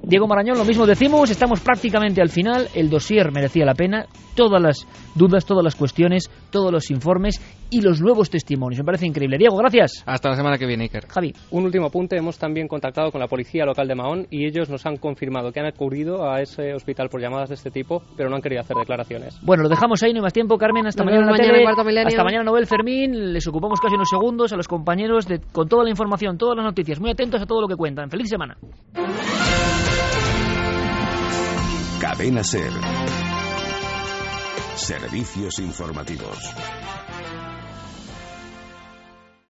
[0.03, 4.05] Diego Marañón, lo mismo decimos, estamos prácticamente al final, el dossier merecía la pena,
[4.35, 4.85] todas las
[5.15, 7.39] dudas, todas las cuestiones, todos los informes
[7.69, 8.79] y los nuevos testimonios.
[8.79, 9.37] Me parece increíble.
[9.37, 10.03] Diego, gracias.
[10.05, 11.07] Hasta la semana que viene, Iker.
[11.07, 11.33] Javi.
[11.51, 12.17] Un último apunte.
[12.17, 15.59] Hemos también contactado con la policía local de Mahón y ellos nos han confirmado que
[15.59, 18.77] han acudido a ese hospital por llamadas de este tipo, pero no han querido hacer
[18.77, 19.39] declaraciones.
[19.41, 20.57] Bueno, lo dejamos ahí, no hay más tiempo.
[20.57, 21.31] Carmen, hasta Nos mañana.
[21.31, 22.07] mañana.
[22.07, 23.33] Hasta mañana, Nobel Fermín.
[23.33, 26.65] Les ocupamos casi unos segundos a los compañeros de, con toda la información, todas las
[26.65, 26.99] noticias.
[26.99, 28.09] Muy atentos a todo lo que cuentan.
[28.09, 28.57] Feliz semana.
[32.01, 32.71] Cadena Ser.
[34.75, 36.53] Servicios informativos.